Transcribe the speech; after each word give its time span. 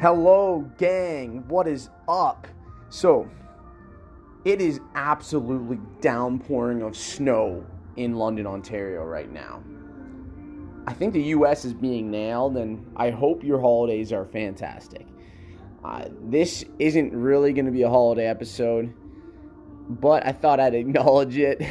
Hello, 0.00 0.64
gang. 0.78 1.46
What 1.48 1.68
is 1.68 1.90
up? 2.08 2.48
So, 2.88 3.28
it 4.46 4.62
is 4.62 4.80
absolutely 4.94 5.78
downpouring 6.00 6.80
of 6.80 6.96
snow 6.96 7.66
in 7.96 8.14
London, 8.14 8.46
Ontario 8.46 9.04
right 9.04 9.30
now. 9.30 9.62
I 10.86 10.94
think 10.94 11.12
the 11.12 11.22
US 11.24 11.66
is 11.66 11.74
being 11.74 12.10
nailed, 12.10 12.56
and 12.56 12.90
I 12.96 13.10
hope 13.10 13.44
your 13.44 13.60
holidays 13.60 14.10
are 14.10 14.24
fantastic. 14.24 15.06
Uh, 15.84 16.06
this 16.30 16.64
isn't 16.78 17.12
really 17.12 17.52
going 17.52 17.66
to 17.66 17.70
be 17.70 17.82
a 17.82 17.90
holiday 17.90 18.26
episode, 18.26 18.94
but 19.86 20.24
I 20.24 20.32
thought 20.32 20.60
I'd 20.60 20.74
acknowledge 20.82 21.36
it. 21.36 21.62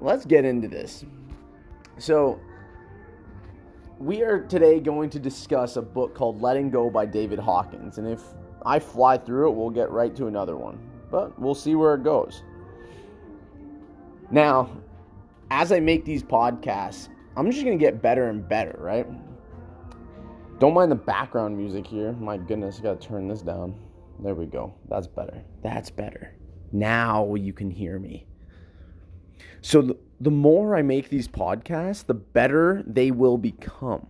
Let's 0.00 0.24
get 0.24 0.44
into 0.44 0.68
this. 0.68 1.04
So, 1.98 2.38
we 3.98 4.22
are 4.22 4.40
today 4.40 4.78
going 4.78 5.08
to 5.10 5.18
discuss 5.18 5.76
a 5.76 5.82
book 5.82 6.14
called 6.14 6.42
Letting 6.42 6.70
Go 6.70 6.90
by 6.90 7.06
David 7.06 7.38
Hawkins. 7.38 7.98
And 7.98 8.06
if 8.06 8.22
I 8.64 8.78
fly 8.78 9.16
through 9.16 9.50
it, 9.50 9.54
we'll 9.54 9.70
get 9.70 9.90
right 9.90 10.14
to 10.16 10.26
another 10.26 10.56
one. 10.56 10.78
But 11.10 11.38
we'll 11.38 11.54
see 11.54 11.74
where 11.74 11.94
it 11.94 12.02
goes. 12.02 12.42
Now, 14.30 14.70
as 15.50 15.72
I 15.72 15.80
make 15.80 16.04
these 16.04 16.22
podcasts, 16.22 17.08
I'm 17.36 17.50
just 17.50 17.64
going 17.64 17.78
to 17.78 17.82
get 17.82 18.02
better 18.02 18.28
and 18.28 18.46
better, 18.46 18.76
right? 18.78 19.06
Don't 20.58 20.74
mind 20.74 20.90
the 20.90 20.96
background 20.96 21.56
music 21.56 21.86
here. 21.86 22.12
My 22.12 22.36
goodness, 22.36 22.78
I 22.78 22.82
got 22.82 23.00
to 23.00 23.08
turn 23.08 23.28
this 23.28 23.42
down. 23.42 23.78
There 24.20 24.34
we 24.34 24.46
go. 24.46 24.74
That's 24.88 25.06
better. 25.06 25.42
That's 25.62 25.90
better. 25.90 26.34
Now 26.72 27.34
you 27.34 27.52
can 27.52 27.70
hear 27.70 27.98
me. 27.98 28.26
So, 29.60 29.96
the, 30.20 30.30
more 30.30 30.76
I 30.76 30.82
make 30.82 31.08
these 31.08 31.28
podcasts, 31.28 32.06
the 32.06 32.14
better 32.14 32.82
they 32.86 33.10
will 33.10 33.38
become. 33.38 34.06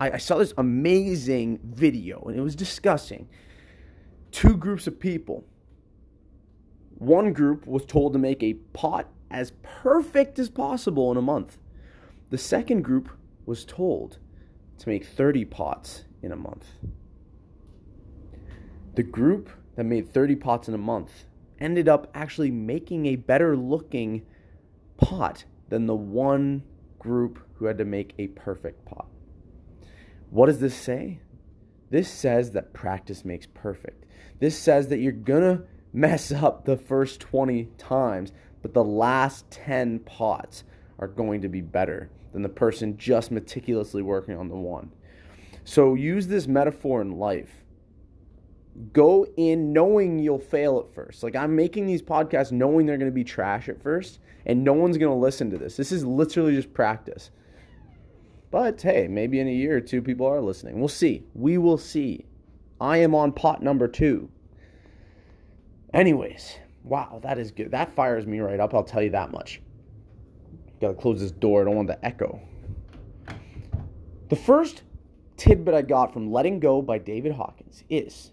I, 0.00 0.12
I 0.12 0.16
saw 0.18 0.38
this 0.38 0.54
amazing 0.58 1.60
video, 1.62 2.22
and 2.22 2.36
it 2.36 2.42
was 2.42 2.56
discussing 2.56 3.28
two 4.30 4.56
groups 4.56 4.86
of 4.86 4.98
people. 4.98 5.44
One 6.98 7.32
group 7.32 7.66
was 7.66 7.84
told 7.84 8.12
to 8.14 8.18
make 8.18 8.42
a 8.42 8.54
pot 8.54 9.08
as 9.30 9.52
perfect 9.62 10.38
as 10.38 10.48
possible 10.48 11.10
in 11.10 11.16
a 11.16 11.22
month. 11.22 11.58
The 12.30 12.38
second 12.38 12.82
group 12.82 13.10
was 13.46 13.64
told 13.64 14.18
to 14.78 14.88
make 14.88 15.04
30 15.04 15.44
pots 15.44 16.04
in 16.22 16.32
a 16.32 16.36
month. 16.36 16.66
The 18.94 19.02
group 19.02 19.50
that 19.76 19.84
made 19.84 20.12
30 20.12 20.36
pots 20.36 20.68
in 20.68 20.74
a 20.74 20.78
month 20.78 21.24
ended 21.58 21.88
up 21.88 22.10
actually 22.14 22.50
making 22.50 23.06
a 23.06 23.16
better 23.16 23.56
looking 23.56 24.22
pot 25.02 25.44
than 25.68 25.86
the 25.86 25.94
one 25.94 26.62
group 26.98 27.40
who 27.54 27.66
had 27.66 27.78
to 27.78 27.84
make 27.84 28.14
a 28.18 28.28
perfect 28.28 28.84
pot. 28.84 29.06
What 30.30 30.46
does 30.46 30.60
this 30.60 30.74
say? 30.74 31.20
This 31.90 32.10
says 32.10 32.52
that 32.52 32.72
practice 32.72 33.24
makes 33.24 33.46
perfect. 33.46 34.06
This 34.40 34.58
says 34.58 34.88
that 34.88 34.98
you're 34.98 35.12
going 35.12 35.58
to 35.58 35.64
mess 35.92 36.32
up 36.32 36.64
the 36.64 36.76
first 36.76 37.20
20 37.20 37.68
times, 37.76 38.32
but 38.62 38.72
the 38.72 38.84
last 38.84 39.50
10 39.50 39.98
pots 40.00 40.64
are 40.98 41.08
going 41.08 41.42
to 41.42 41.48
be 41.48 41.60
better 41.60 42.10
than 42.32 42.42
the 42.42 42.48
person 42.48 42.96
just 42.96 43.30
meticulously 43.30 44.02
working 44.02 44.36
on 44.36 44.48
the 44.48 44.56
one. 44.56 44.90
So 45.64 45.94
use 45.94 46.26
this 46.26 46.46
metaphor 46.46 47.02
in 47.02 47.18
life 47.18 47.61
go 48.92 49.26
in 49.36 49.72
knowing 49.72 50.18
you'll 50.18 50.38
fail 50.38 50.78
at 50.78 50.94
first. 50.94 51.22
Like 51.22 51.36
I'm 51.36 51.54
making 51.54 51.86
these 51.86 52.02
podcasts 52.02 52.52
knowing 52.52 52.86
they're 52.86 52.98
going 52.98 53.10
to 53.10 53.14
be 53.14 53.24
trash 53.24 53.68
at 53.68 53.82
first 53.82 54.20
and 54.46 54.64
no 54.64 54.72
one's 54.72 54.98
going 54.98 55.12
to 55.12 55.18
listen 55.18 55.50
to 55.50 55.58
this. 55.58 55.76
This 55.76 55.92
is 55.92 56.04
literally 56.04 56.54
just 56.54 56.72
practice. 56.72 57.30
But 58.50 58.80
hey, 58.80 59.08
maybe 59.08 59.40
in 59.40 59.48
a 59.48 59.52
year 59.52 59.76
or 59.76 59.80
two 59.80 60.02
people 60.02 60.26
are 60.26 60.40
listening. 60.40 60.78
We'll 60.78 60.88
see. 60.88 61.24
We 61.34 61.58
will 61.58 61.78
see. 61.78 62.26
I 62.80 62.98
am 62.98 63.14
on 63.14 63.32
pot 63.32 63.62
number 63.62 63.88
2. 63.88 64.28
Anyways, 65.94 66.58
wow, 66.82 67.20
that 67.22 67.38
is 67.38 67.50
good. 67.50 67.70
That 67.70 67.94
fires 67.94 68.26
me 68.26 68.40
right 68.40 68.60
up, 68.60 68.74
I'll 68.74 68.84
tell 68.84 69.02
you 69.02 69.10
that 69.10 69.30
much. 69.30 69.60
Got 70.80 70.88
to 70.88 70.94
close 70.94 71.20
this 71.20 71.30
door. 71.30 71.62
I 71.62 71.64
don't 71.64 71.76
want 71.76 71.88
the 71.88 72.04
echo. 72.04 72.40
The 74.30 74.36
first 74.36 74.82
tidbit 75.36 75.74
I 75.74 75.82
got 75.82 76.12
from 76.12 76.32
Letting 76.32 76.58
Go 76.58 76.82
by 76.82 76.98
David 76.98 77.32
Hawkins 77.32 77.84
is 77.88 78.32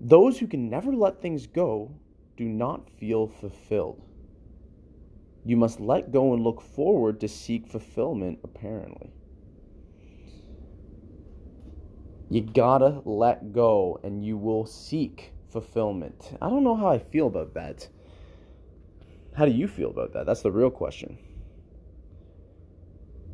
those 0.00 0.38
who 0.38 0.46
can 0.46 0.70
never 0.70 0.92
let 0.92 1.20
things 1.20 1.46
go 1.46 1.92
do 2.36 2.44
not 2.44 2.88
feel 2.98 3.26
fulfilled. 3.28 4.02
You 5.44 5.56
must 5.56 5.80
let 5.80 6.12
go 6.12 6.32
and 6.32 6.42
look 6.42 6.60
forward 6.60 7.20
to 7.20 7.28
seek 7.28 7.66
fulfillment, 7.66 8.38
apparently. 8.42 9.12
You 12.30 12.42
gotta 12.42 13.02
let 13.04 13.52
go 13.52 13.98
and 14.02 14.24
you 14.24 14.36
will 14.36 14.64
seek 14.64 15.32
fulfillment. 15.50 16.36
I 16.40 16.48
don't 16.48 16.64
know 16.64 16.76
how 16.76 16.88
I 16.88 16.98
feel 16.98 17.26
about 17.26 17.54
that. 17.54 17.88
How 19.34 19.44
do 19.44 19.52
you 19.52 19.66
feel 19.66 19.90
about 19.90 20.12
that? 20.12 20.26
That's 20.26 20.42
the 20.42 20.52
real 20.52 20.70
question. 20.70 21.18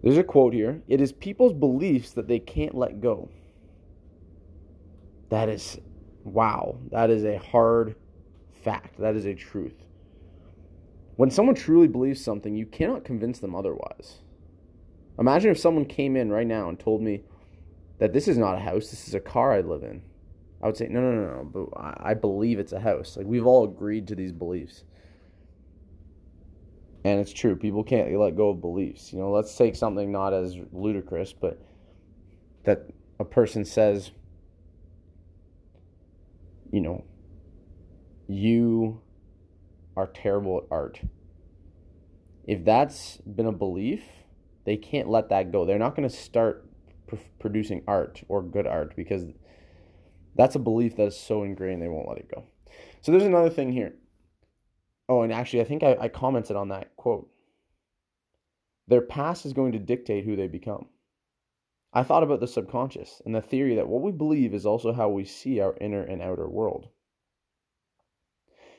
There's 0.03 0.19
a 0.19 0.25
quote 0.25 0.55
here 0.55 0.83
It 0.89 1.01
is 1.01 1.13
people's 1.13 1.53
beliefs 1.53 2.13
that 2.13 2.29
they 2.29 2.39
can't 2.39 2.75
let 2.75 3.01
go. 3.01 3.29
That 5.29 5.49
is 5.49 5.79
wow, 6.27 6.79
that 6.91 7.09
is 7.09 7.25
a 7.25 7.39
hard 7.39 7.95
fact. 8.63 8.99
That 8.99 9.17
is 9.17 9.25
a 9.25 9.35
truth. 9.35 9.85
When 11.17 11.31
someone 11.31 11.55
truly 11.55 11.89
believes 11.89 12.23
something, 12.23 12.55
you 12.55 12.67
cannot 12.67 13.05
convince 13.05 13.39
them 13.39 13.55
otherwise. 13.55 14.19
Imagine 15.19 15.51
if 15.51 15.59
someone 15.59 15.87
came 15.87 16.17
in 16.17 16.31
right 16.31 16.47
now 16.47 16.69
and 16.69 16.79
told 16.79 17.01
me 17.01 17.23
that 17.99 18.13
this 18.13 18.29
is 18.29 18.37
not 18.37 18.57
a 18.57 18.61
house, 18.61 18.91
this 18.91 19.09
is 19.09 19.15
a 19.15 19.21
car 19.21 19.53
I 19.53 19.61
live 19.61 19.83
in. 19.83 20.03
I 20.63 20.67
would 20.67 20.77
say, 20.77 20.89
no, 20.89 21.01
no, 21.01 21.13
no, 21.13 21.27
no, 21.27 21.45
but 21.45 21.69
I 22.03 22.15
believe 22.15 22.59
it's 22.59 22.73
a 22.73 22.81
house. 22.81 23.17
Like, 23.17 23.27
we've 23.27 23.47
all 23.47 23.65
agreed 23.65 24.09
to 24.09 24.15
these 24.15 24.33
beliefs. 24.33 24.85
And 27.05 27.21
it's 27.21 27.33
true, 27.33 27.57
people 27.57 27.85
can't 27.85 28.13
let 28.19 28.37
go 28.37 28.51
of 28.51 28.61
beliefs. 28.61 29.13
You 29.13 29.21
know, 29.21 29.31
let's 29.31 29.57
take 29.57 29.77
something 29.77 30.11
not 30.11 30.35
as 30.35 30.57
ludicrous, 30.73 31.33
but 31.33 31.63
that 32.65 32.91
a 33.21 33.25
person 33.25 33.65
says, 33.65 34.11
you 36.77 36.83
know, 36.83 37.03
you 38.29 39.01
are 39.97 40.09
terrible 40.09 40.59
at 40.59 40.65
art. 40.71 41.01
If 42.47 42.67
that's 42.67 43.17
been 43.17 43.47
a 43.47 43.53
belief, 43.53 44.03
they 44.67 44.77
can't 44.77 45.09
let 45.09 45.31
that 45.31 45.51
go. 45.51 45.65
They're 45.65 45.79
not 45.79 45.97
going 45.97 46.07
to 46.07 46.15
start 46.15 46.69
pr- 47.07 47.17
producing 47.39 47.83
art 47.89 48.23
or 48.29 48.43
good 48.43 48.67
art 48.67 48.95
because 48.95 49.25
that's 50.35 50.55
a 50.55 50.59
belief 50.59 50.97
that 50.97 51.07
is 51.07 51.19
so 51.19 51.45
ingrained 51.45 51.81
they 51.81 51.89
won't 51.89 52.11
let 52.11 52.19
it 52.19 52.31
go. 52.31 52.45
So 53.01 53.11
there's 53.11 53.25
another 53.25 53.49
thing 53.49 53.73
here. 53.73 53.95
Oh, 55.09 55.23
and 55.23 55.33
actually, 55.33 55.63
I 55.63 55.65
think 55.65 55.83
I, 55.83 55.97
I 55.99 56.09
commented 56.09 56.57
on 56.57 56.69
that 56.69 56.95
quote. 56.97 57.31
Their 58.87 59.01
past 59.01 59.47
is 59.47 59.55
going 59.55 59.73
to 59.73 59.79
dictate 59.79 60.27
who 60.27 60.37
they 60.37 60.47
become. 60.47 60.89
I 61.97 62.03
thought 62.03 62.23
about 62.23 62.41
the 62.41 62.47
subconscious 62.47 63.23
and 63.25 63.35
the 63.35 63.41
theory 63.41 63.77
that 63.77 63.89
what 63.89 64.03
we 64.03 64.13
believe 64.13 64.53
is 64.53 64.67
also 64.67 64.93
how 64.93 65.09
we 65.09 65.25
see 65.25 65.61
our 65.61 65.75
inner 65.81 66.03
and 66.03 66.21
outer 66.21 66.47
world. 66.47 66.91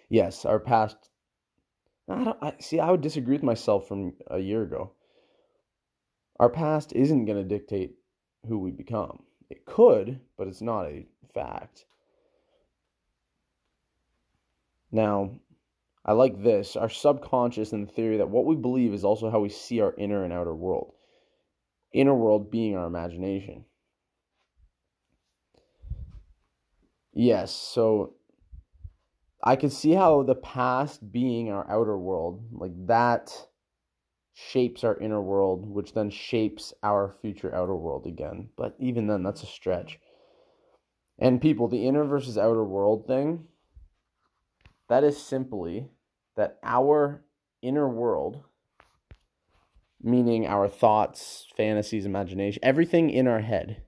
Yes, 0.07 0.45
our 0.45 0.59
past. 0.59 1.09
I 2.07 2.23
don't, 2.23 2.37
I, 2.43 2.53
see, 2.59 2.79
I 2.79 2.91
would 2.91 3.01
disagree 3.01 3.33
with 3.33 3.41
myself 3.41 3.87
from 3.87 4.13
a 4.27 4.37
year 4.37 4.61
ago. 4.61 4.91
Our 6.39 6.51
past 6.51 6.93
isn't 6.93 7.25
going 7.25 7.39
to 7.39 7.43
dictate 7.43 7.95
who 8.47 8.59
we 8.59 8.69
become. 8.69 9.23
It 9.49 9.65
could, 9.65 10.19
but 10.37 10.47
it's 10.47 10.61
not 10.61 10.85
a 10.85 11.07
fact. 11.33 11.85
Now, 14.91 15.31
I 16.05 16.11
like 16.11 16.43
this 16.43 16.75
our 16.75 16.87
subconscious 16.87 17.73
and 17.73 17.87
the 17.87 17.91
theory 17.91 18.17
that 18.17 18.29
what 18.29 18.45
we 18.45 18.55
believe 18.55 18.93
is 18.93 19.03
also 19.03 19.31
how 19.31 19.39
we 19.39 19.49
see 19.49 19.81
our 19.81 19.95
inner 19.97 20.23
and 20.23 20.31
outer 20.31 20.53
world 20.53 20.93
inner 21.93 22.13
world 22.13 22.51
being 22.51 22.75
our 22.75 22.85
imagination. 22.85 23.65
Yes, 27.13 27.51
so 27.51 28.13
I 29.43 29.55
can 29.55 29.69
see 29.69 29.93
how 29.93 30.23
the 30.23 30.35
past 30.35 31.11
being 31.11 31.49
our 31.49 31.69
outer 31.69 31.97
world, 31.97 32.43
like 32.51 32.73
that 32.87 33.47
shapes 34.33 34.83
our 34.83 34.97
inner 34.97 35.21
world, 35.21 35.67
which 35.67 35.93
then 35.93 36.11
shapes 36.11 36.73
our 36.83 37.15
future 37.21 37.53
outer 37.55 37.75
world 37.75 38.05
again. 38.05 38.49
But 38.55 38.75
even 38.79 39.07
then, 39.07 39.23
that's 39.23 39.41
a 39.41 39.47
stretch. 39.47 39.99
And 41.17 41.41
people, 41.41 41.67
the 41.67 41.87
inner 41.87 42.03
versus 42.03 42.37
outer 42.37 42.63
world 42.63 43.07
thing, 43.07 43.45
that 44.89 45.03
is 45.03 45.17
simply 45.17 45.87
that 46.35 46.59
our 46.61 47.23
inner 47.63 47.89
world 47.89 48.43
meaning 50.01 50.45
our 50.45 50.67
thoughts, 50.67 51.47
fantasies, 51.55 52.05
imagination, 52.05 52.59
everything 52.63 53.09
in 53.09 53.27
our 53.27 53.41
head 53.41 53.81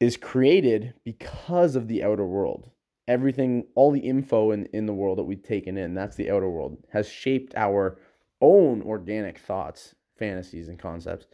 is 0.00 0.16
created 0.16 0.94
because 1.04 1.76
of 1.76 1.88
the 1.88 2.02
outer 2.02 2.26
world. 2.26 2.70
Everything, 3.08 3.66
all 3.74 3.90
the 3.90 4.00
info 4.00 4.52
in, 4.52 4.66
in 4.66 4.86
the 4.86 4.92
world 4.92 5.18
that 5.18 5.24
we've 5.24 5.42
taken 5.42 5.76
in, 5.76 5.94
that's 5.94 6.16
the 6.16 6.30
outer 6.30 6.48
world, 6.48 6.76
has 6.92 7.08
shaped 7.08 7.54
our 7.56 7.98
own 8.40 8.82
organic 8.82 9.38
thoughts, 9.38 9.94
fantasies, 10.18 10.68
and 10.68 10.78
concepts. 10.78 11.26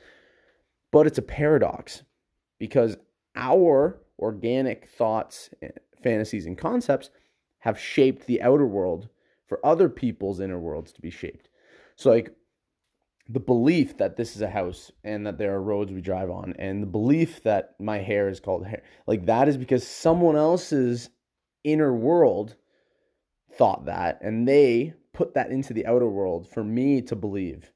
But 0.93 1.07
it's 1.07 1.19
a 1.19 1.23
paradox 1.23 2.03
because 2.59 2.97
our 3.37 4.01
organic 4.19 4.89
thoughts, 4.89 5.51
fantasies, 6.03 6.47
and 6.47 6.57
concepts 6.57 7.11
have 7.61 7.79
shaped 7.79 8.27
the 8.27 8.43
outer 8.43 8.67
world 8.67 9.09
for 9.47 9.65
other 9.65 9.89
people's 9.89 10.41
inner 10.41 10.59
worlds 10.59 10.93
to 10.93 11.01
be 11.01 11.11
shaped. 11.11 11.49
So, 11.99 12.11
like, 12.11 12.31
the 13.29 13.41
belief 13.41 13.99
that 13.99 14.17
this 14.17 14.37
is 14.37 14.41
a 14.41 14.49
house 14.49 14.93
and 15.03 15.27
that 15.27 15.37
there 15.37 15.53
are 15.55 15.61
roads 15.61 15.93
we 15.93 16.01
drive 16.01 16.31
on, 16.31 16.55
and 16.57 16.81
the 16.81 16.87
belief 16.87 17.43
that 17.43 17.75
my 17.81 17.99
hair 17.99 18.29
is 18.29 18.39
called 18.39 18.65
hair, 18.65 18.85
like, 19.09 19.27
that 19.27 19.49
is 19.49 19.57
because 19.57 19.85
someone 19.85 20.37
else's 20.37 21.11
inner 21.65 21.93
world 21.93 22.55
thought 23.53 23.87
that, 23.87 24.21
and 24.23 24.47
they 24.47 24.95
put 25.13 25.35
that 25.35 25.51
into 25.51 25.75
the 25.75 25.87
outer 25.87 26.09
world 26.09 26.49
for 26.49 26.63
me 26.63 27.03
to 27.03 27.17
believe. 27.17 27.73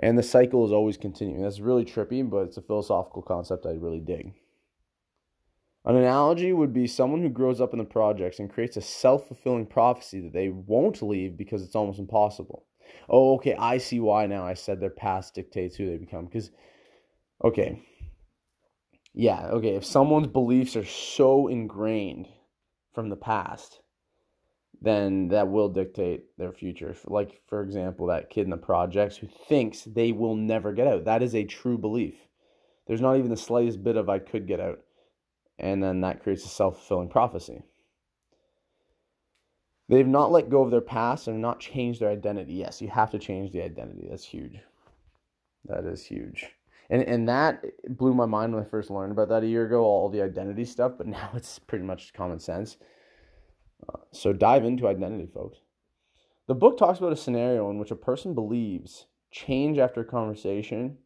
And 0.00 0.18
the 0.18 0.24
cycle 0.24 0.66
is 0.66 0.72
always 0.72 0.96
continuing. 0.96 1.42
That's 1.42 1.60
really 1.60 1.84
trippy, 1.84 2.28
but 2.28 2.48
it's 2.48 2.56
a 2.56 2.62
philosophical 2.62 3.22
concept 3.22 3.66
I 3.66 3.74
really 3.74 4.00
dig. 4.00 4.34
An 5.84 5.94
analogy 5.94 6.52
would 6.52 6.72
be 6.72 6.88
someone 6.88 7.22
who 7.22 7.28
grows 7.28 7.60
up 7.60 7.72
in 7.72 7.78
the 7.78 7.84
projects 7.84 8.40
and 8.40 8.50
creates 8.50 8.76
a 8.76 8.80
self 8.80 9.28
fulfilling 9.28 9.66
prophecy 9.66 10.20
that 10.22 10.32
they 10.32 10.48
won't 10.48 11.02
leave 11.02 11.36
because 11.36 11.62
it's 11.62 11.76
almost 11.76 12.00
impossible. 12.00 12.66
Oh, 13.08 13.34
okay, 13.34 13.54
I 13.54 13.78
see 13.78 14.00
why 14.00 14.26
now 14.26 14.44
I 14.44 14.54
said 14.54 14.80
their 14.80 14.90
past 14.90 15.34
dictates 15.34 15.76
who 15.76 15.86
they 15.86 15.96
become. 15.96 16.26
Because, 16.26 16.50
okay, 17.44 17.82
yeah, 19.14 19.48
okay, 19.48 19.74
if 19.74 19.84
someone's 19.84 20.28
beliefs 20.28 20.76
are 20.76 20.84
so 20.84 21.48
ingrained 21.48 22.28
from 22.94 23.08
the 23.08 23.16
past, 23.16 23.80
then 24.80 25.28
that 25.28 25.48
will 25.48 25.68
dictate 25.68 26.24
their 26.38 26.52
future. 26.52 26.94
Like, 27.06 27.40
for 27.46 27.62
example, 27.62 28.06
that 28.06 28.30
kid 28.30 28.44
in 28.44 28.50
the 28.50 28.56
projects 28.56 29.16
who 29.16 29.28
thinks 29.48 29.82
they 29.82 30.12
will 30.12 30.34
never 30.34 30.72
get 30.72 30.86
out. 30.86 31.04
That 31.04 31.22
is 31.22 31.34
a 31.34 31.44
true 31.44 31.78
belief. 31.78 32.14
There's 32.86 33.00
not 33.00 33.16
even 33.16 33.30
the 33.30 33.36
slightest 33.36 33.84
bit 33.84 33.96
of 33.96 34.08
I 34.08 34.18
could 34.18 34.48
get 34.48 34.60
out. 34.60 34.80
And 35.58 35.82
then 35.82 36.00
that 36.00 36.22
creates 36.22 36.44
a 36.44 36.48
self 36.48 36.78
fulfilling 36.78 37.10
prophecy. 37.10 37.62
They've 39.92 40.08
not 40.08 40.32
let 40.32 40.48
go 40.48 40.62
of 40.62 40.70
their 40.70 40.80
past 40.80 41.28
and 41.28 41.42
not 41.42 41.60
changed 41.60 42.00
their 42.00 42.08
identity. 42.08 42.54
Yes, 42.54 42.80
you 42.80 42.88
have 42.88 43.10
to 43.10 43.18
change 43.18 43.52
the 43.52 43.62
identity. 43.62 44.06
That's 44.08 44.24
huge. 44.24 44.58
That 45.66 45.84
is 45.84 46.02
huge. 46.02 46.46
And 46.88 47.02
and 47.02 47.28
that 47.28 47.62
blew 47.98 48.14
my 48.14 48.24
mind 48.24 48.54
when 48.54 48.64
I 48.64 48.66
first 48.66 48.90
learned 48.90 49.12
about 49.12 49.28
that 49.28 49.42
a 49.42 49.46
year 49.46 49.66
ago, 49.66 49.82
all 49.84 50.08
the 50.08 50.22
identity 50.22 50.64
stuff, 50.64 50.92
but 50.96 51.06
now 51.18 51.28
it's 51.34 51.58
pretty 51.58 51.84
much 51.84 52.14
common 52.14 52.40
sense. 52.40 52.78
Uh, 53.86 53.98
so 54.12 54.32
dive 54.32 54.64
into 54.64 54.88
identity, 54.88 55.26
folks. 55.26 55.58
The 56.48 56.54
book 56.54 56.78
talks 56.78 56.98
about 56.98 57.12
a 57.12 57.16
scenario 57.16 57.68
in 57.68 57.78
which 57.78 57.90
a 57.90 57.96
person 57.96 58.32
believes 58.32 59.08
change 59.30 59.76
after 59.76 60.00
a 60.00 60.06
conversation 60.06 60.96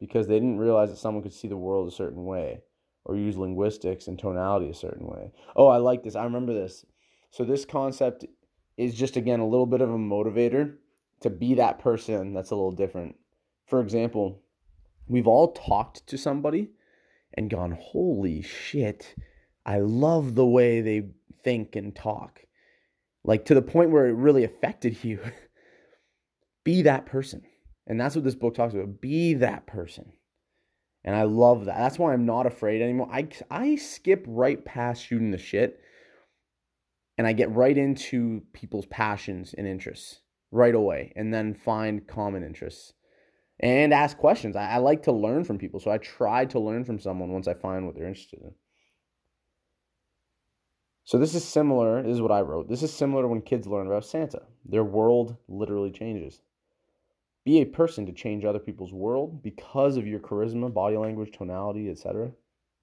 because 0.00 0.26
they 0.26 0.34
didn't 0.40 0.58
realize 0.58 0.90
that 0.90 0.98
someone 0.98 1.22
could 1.22 1.32
see 1.32 1.46
the 1.46 1.56
world 1.56 1.86
a 1.86 1.94
certain 1.94 2.24
way 2.24 2.62
or 3.04 3.16
use 3.16 3.36
linguistics 3.36 4.08
and 4.08 4.18
tonality 4.18 4.68
a 4.68 4.74
certain 4.74 5.06
way. 5.06 5.30
Oh, 5.54 5.68
I 5.68 5.76
like 5.76 6.02
this. 6.02 6.16
I 6.16 6.24
remember 6.24 6.52
this. 6.52 6.84
So 7.32 7.44
this 7.44 7.64
concept 7.64 8.26
is 8.76 8.94
just 8.94 9.16
again 9.16 9.40
a 9.40 9.48
little 9.48 9.66
bit 9.66 9.80
of 9.80 9.90
a 9.90 9.98
motivator 9.98 10.74
to 11.22 11.30
be 11.30 11.54
that 11.54 11.78
person 11.78 12.34
that's 12.34 12.50
a 12.50 12.54
little 12.54 12.72
different. 12.72 13.16
For 13.66 13.80
example, 13.80 14.42
we've 15.08 15.26
all 15.26 15.52
talked 15.52 16.06
to 16.08 16.18
somebody 16.18 16.68
and 17.32 17.48
gone, 17.48 17.72
"Holy 17.80 18.42
shit, 18.42 19.14
I 19.64 19.80
love 19.80 20.34
the 20.34 20.46
way 20.46 20.82
they 20.82 21.08
think 21.42 21.74
and 21.74 21.96
talk." 21.96 22.44
Like 23.24 23.46
to 23.46 23.54
the 23.54 23.62
point 23.62 23.90
where 23.90 24.06
it 24.06 24.14
really 24.14 24.44
affected 24.44 25.02
you. 25.02 25.18
be 26.64 26.82
that 26.82 27.06
person. 27.06 27.42
And 27.86 27.98
that's 27.98 28.14
what 28.14 28.24
this 28.24 28.34
book 28.34 28.54
talks 28.54 28.74
about. 28.74 29.00
Be 29.00 29.34
that 29.34 29.66
person. 29.66 30.12
And 31.02 31.16
I 31.16 31.22
love 31.22 31.64
that. 31.64 31.78
That's 31.78 31.98
why 31.98 32.12
I'm 32.12 32.26
not 32.26 32.46
afraid 32.46 32.82
anymore. 32.82 33.08
I, 33.10 33.28
I 33.50 33.76
skip 33.76 34.24
right 34.28 34.62
past 34.64 35.04
shooting 35.04 35.30
the 35.30 35.38
shit 35.38 35.80
and 37.18 37.26
I 37.26 37.32
get 37.32 37.50
right 37.50 37.76
into 37.76 38.42
people's 38.52 38.86
passions 38.86 39.54
and 39.56 39.66
interests 39.66 40.20
right 40.50 40.74
away 40.74 41.12
and 41.16 41.32
then 41.32 41.54
find 41.54 42.06
common 42.06 42.42
interests 42.44 42.92
and 43.60 43.92
ask 43.92 44.16
questions. 44.16 44.56
I, 44.56 44.72
I 44.72 44.76
like 44.78 45.02
to 45.04 45.12
learn 45.12 45.44
from 45.44 45.58
people. 45.58 45.80
So 45.80 45.90
I 45.90 45.98
try 45.98 46.44
to 46.46 46.60
learn 46.60 46.84
from 46.84 46.98
someone 46.98 47.32
once 47.32 47.48
I 47.48 47.54
find 47.54 47.86
what 47.86 47.94
they're 47.94 48.08
interested 48.08 48.40
in. 48.42 48.52
So 51.04 51.18
this 51.18 51.34
is 51.34 51.44
similar, 51.44 52.02
this 52.02 52.12
is 52.12 52.20
what 52.20 52.30
I 52.30 52.42
wrote. 52.42 52.68
This 52.68 52.82
is 52.82 52.92
similar 52.92 53.22
to 53.22 53.28
when 53.28 53.42
kids 53.42 53.66
learn 53.66 53.86
about 53.86 54.04
Santa. 54.04 54.42
Their 54.64 54.84
world 54.84 55.36
literally 55.48 55.90
changes. 55.90 56.40
Be 57.44 57.60
a 57.60 57.66
person 57.66 58.06
to 58.06 58.12
change 58.12 58.44
other 58.44 58.60
people's 58.60 58.92
world 58.92 59.42
because 59.42 59.96
of 59.96 60.06
your 60.06 60.20
charisma, 60.20 60.72
body 60.72 60.96
language, 60.96 61.32
tonality, 61.36 61.90
etc. 61.90 62.30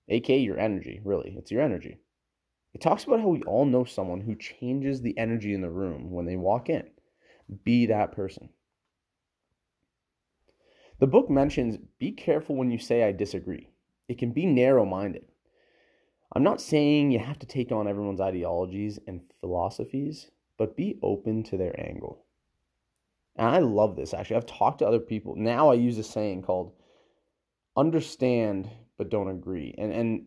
aka 0.09 0.37
your 0.37 0.59
energy, 0.59 0.99
really. 1.05 1.33
It's 1.37 1.49
your 1.49 1.61
energy. 1.61 1.99
It 2.74 2.81
talks 2.81 3.04
about 3.04 3.19
how 3.19 3.30
we 3.30 3.42
all 3.44 3.66
know 3.66 3.83
someone 3.83 4.21
who 4.21 4.36
changes 4.36 5.01
the 5.01 5.18
energy 5.18 5.54
in 5.54 5.62
the 5.62 5.69
room 5.69 6.12
when 6.12 6.25
they 6.25 6.36
walk 6.36 6.69
in. 6.69 6.89
Be 7.63 7.88
that 7.88 8.12
person. 8.12 8.50
The 11.00 11.07
book 11.07 11.30
mentions 11.30 11.77
be 11.98 12.12
careful 12.12 12.56
when 12.56 12.69
you 12.69 12.77
say 12.77 13.04
I 13.04 13.12
disagree. 13.12 13.69
It 14.07 14.18
can 14.18 14.31
be 14.31 14.45
narrow 14.45 14.86
minded. 14.86 15.25
I'm 16.36 16.44
not 16.44 16.62
saying 16.62 17.12
you 17.12 17.19
have 17.19 17.39
to 17.39 17.48
take 17.48 17.71
on 17.71 17.88
everyone's 17.88 18.21
ideologies 18.21 19.00
and 19.07 19.21
philosophies, 19.39 20.30
but 20.57 20.77
be 20.77 21.00
open 21.01 21.44
to 21.44 21.57
their 21.57 21.80
angle. 21.80 22.25
And 23.36 23.48
I 23.48 23.60
love 23.60 23.95
this 23.95 24.13
actually. 24.13 24.36
I've 24.36 24.45
talked 24.45 24.80
to 24.80 24.88
other 24.88 25.00
people. 25.00 25.36
Now 25.36 25.69
I 25.71 25.75
use 25.75 25.98
a 25.98 26.04
saying 26.04 26.44
called 26.44 26.74
understand 27.75 28.69
but 28.98 29.10
don't 29.10 29.30
agree. 29.30 29.74
And 29.77 29.92
and 29.94 30.25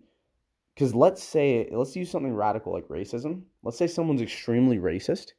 because 0.74 0.94
let's 0.94 1.22
say 1.22 1.68
let's 1.70 1.96
use 1.96 2.10
something 2.10 2.34
radical 2.34 2.72
like 2.72 2.88
racism. 2.88 3.42
Let's 3.62 3.78
say 3.78 3.86
someone's 3.86 4.22
extremely 4.22 4.78
racist. 4.78 5.32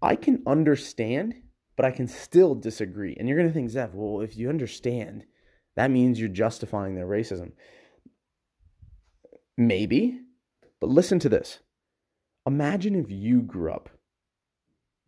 I 0.00 0.16
can 0.16 0.42
understand, 0.46 1.34
but 1.76 1.86
I 1.86 1.90
can 1.90 2.08
still 2.08 2.54
disagree. 2.54 3.16
And 3.18 3.28
you're 3.28 3.38
gonna 3.38 3.52
think, 3.52 3.70
Zev, 3.70 3.94
well, 3.94 4.20
if 4.20 4.36
you 4.36 4.48
understand, 4.48 5.24
that 5.76 5.90
means 5.90 6.20
you're 6.20 6.28
justifying 6.28 6.94
their 6.94 7.06
racism. 7.06 7.52
Maybe, 9.56 10.20
but 10.80 10.90
listen 10.90 11.18
to 11.20 11.28
this. 11.28 11.60
Imagine 12.46 12.96
if 12.96 13.10
you 13.10 13.42
grew 13.42 13.72
up 13.72 13.88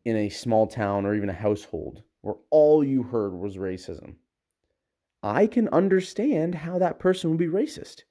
in 0.05 0.17
a 0.17 0.29
small 0.29 0.67
town 0.67 1.05
or 1.05 1.15
even 1.15 1.29
a 1.29 1.35
household 1.35 2.03
where 2.21 2.37
all 2.51 2.85
you 2.85 3.03
heard 3.03 3.35
was 3.35 3.57
racism, 3.57 4.15
I 5.23 5.47
can 5.47 5.69
understand 5.71 6.55
how 6.55 6.79
that 6.79 6.99
person 6.99 7.31
would 7.31 7.39
be 7.39 7.47
racist, 7.47 8.03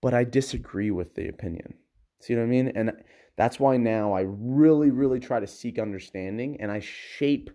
but 0.00 0.14
I 0.14 0.24
disagree 0.24 0.90
with 0.90 1.14
the 1.14 1.28
opinion. 1.28 1.74
See 2.20 2.34
what 2.34 2.42
I 2.42 2.46
mean? 2.46 2.68
And 2.74 2.92
that's 3.36 3.60
why 3.60 3.76
now 3.76 4.12
I 4.12 4.22
really, 4.26 4.90
really 4.90 5.20
try 5.20 5.40
to 5.40 5.46
seek 5.46 5.78
understanding 5.78 6.60
and 6.60 6.70
I 6.70 6.80
shape 6.80 7.50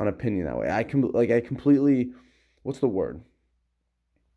an 0.00 0.08
opinion 0.08 0.46
that 0.46 0.56
way. 0.56 0.70
I 0.70 0.82
can 0.82 1.02
like 1.10 1.30
I 1.30 1.40
completely 1.40 2.12
what's 2.62 2.78
the 2.78 2.88
word? 2.88 3.22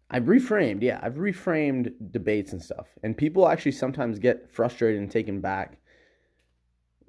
I've 0.09 0.23
reframed, 0.23 0.81
yeah, 0.81 0.99
I've 1.01 1.15
reframed 1.15 1.93
debates 2.11 2.51
and 2.51 2.61
stuff. 2.61 2.87
And 3.01 3.15
people 3.15 3.47
actually 3.47 3.71
sometimes 3.71 4.19
get 4.19 4.51
frustrated 4.51 4.99
and 4.99 5.09
taken 5.09 5.39
back 5.39 5.77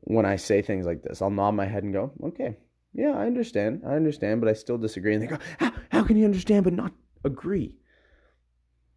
when 0.05 0.25
I 0.25 0.37
say 0.37 0.63
things 0.63 0.87
like 0.87 1.03
this. 1.03 1.21
I'll 1.21 1.31
nod 1.31 1.53
my 1.53 1.67
head 1.67 1.83
and 1.83 1.93
go, 1.93 2.13
okay, 2.23 2.57
yeah, 2.95 3.11
I 3.11 3.27
understand. 3.27 3.83
I 3.85 3.95
understand, 3.95 4.41
but 4.41 4.49
I 4.49 4.53
still 4.53 4.79
disagree. 4.79 5.15
And 5.15 5.23
they 5.23 5.27
go, 5.27 5.39
how, 5.59 5.73
how 5.91 6.05
can 6.05 6.17
you 6.17 6.25
understand 6.25 6.63
but 6.63 6.75
not 6.75 6.93
agree? 7.25 7.77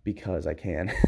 Because 0.06 0.48
I 0.48 0.54
can. 0.54 0.94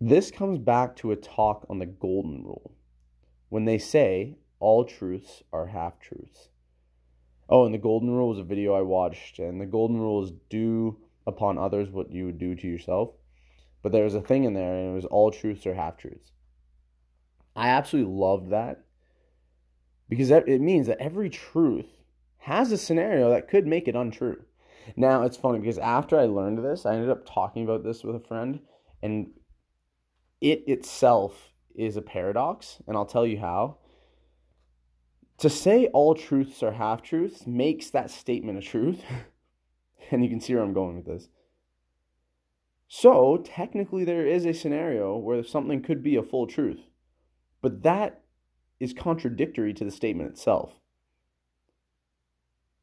this 0.00 0.30
comes 0.30 0.58
back 0.58 0.96
to 0.96 1.12
a 1.12 1.16
talk 1.16 1.64
on 1.70 1.78
the 1.78 1.86
golden 1.86 2.44
rule 2.44 2.72
when 3.48 3.64
they 3.64 3.78
say 3.78 4.36
all 4.60 4.84
truths 4.84 5.42
are 5.52 5.68
half 5.68 5.98
truths. 5.98 6.48
Oh, 7.48 7.64
and 7.64 7.72
the 7.72 7.78
golden 7.78 8.10
rule 8.10 8.28
was 8.28 8.38
a 8.38 8.44
video 8.44 8.74
I 8.74 8.82
watched, 8.82 9.38
and 9.38 9.60
the 9.60 9.66
golden 9.66 9.98
rule 9.98 10.24
is 10.24 10.32
do 10.50 10.98
upon 11.26 11.58
others 11.58 11.90
what 11.90 12.10
you 12.10 12.26
would 12.26 12.38
do 12.38 12.54
to 12.54 12.66
yourself. 12.66 13.10
But 13.82 13.92
there 13.92 14.04
was 14.04 14.14
a 14.14 14.20
thing 14.20 14.44
in 14.44 14.54
there, 14.54 14.76
and 14.76 14.90
it 14.90 14.94
was 14.94 15.04
all 15.04 15.30
truths 15.30 15.66
are 15.66 15.74
half 15.74 15.96
truths. 15.96 16.32
I 17.54 17.68
absolutely 17.68 18.12
loved 18.12 18.50
that 18.50 18.84
because 20.08 20.30
it 20.30 20.60
means 20.60 20.88
that 20.88 20.98
every 20.98 21.30
truth 21.30 21.86
has 22.38 22.70
a 22.70 22.78
scenario 22.78 23.30
that 23.30 23.48
could 23.48 23.66
make 23.66 23.88
it 23.88 23.96
untrue. 23.96 24.44
Now, 24.94 25.22
it's 25.22 25.36
funny 25.36 25.58
because 25.58 25.78
after 25.78 26.18
I 26.18 26.26
learned 26.26 26.64
this, 26.64 26.86
I 26.86 26.94
ended 26.94 27.10
up 27.10 27.26
talking 27.26 27.64
about 27.64 27.82
this 27.82 28.04
with 28.04 28.14
a 28.14 28.20
friend, 28.20 28.60
and 29.02 29.30
it 30.40 30.64
itself 30.66 31.52
is 31.74 31.96
a 31.96 32.02
paradox, 32.02 32.82
and 32.86 32.96
I'll 32.96 33.06
tell 33.06 33.26
you 33.26 33.38
how. 33.38 33.78
To 35.38 35.50
say 35.50 35.86
all 35.88 36.14
truths 36.14 36.62
are 36.62 36.72
half 36.72 37.02
truths 37.02 37.46
makes 37.46 37.90
that 37.90 38.10
statement 38.10 38.58
a 38.58 38.62
truth, 38.62 39.02
and 40.10 40.22
you 40.22 40.30
can 40.30 40.40
see 40.40 40.54
where 40.54 40.62
I'm 40.62 40.72
going 40.72 40.96
with 40.96 41.06
this. 41.06 41.28
So, 42.88 43.38
technically, 43.38 44.04
there 44.04 44.26
is 44.26 44.46
a 44.46 44.54
scenario 44.54 45.16
where 45.16 45.42
something 45.42 45.82
could 45.82 46.02
be 46.02 46.16
a 46.16 46.22
full 46.22 46.46
truth. 46.46 46.80
But 47.60 47.82
that 47.82 48.22
is 48.78 48.92
contradictory 48.92 49.74
to 49.74 49.84
the 49.84 49.90
statement 49.90 50.30
itself. 50.30 50.72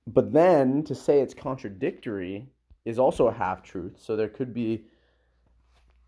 But 0.05 0.33
then 0.33 0.83
to 0.83 0.95
say 0.95 1.19
it's 1.19 1.33
contradictory 1.33 2.49
is 2.85 2.99
also 2.99 3.27
a 3.27 3.33
half 3.33 3.63
truth. 3.63 3.97
So 3.99 4.15
there 4.15 4.27
could 4.27 4.53
be 4.53 4.85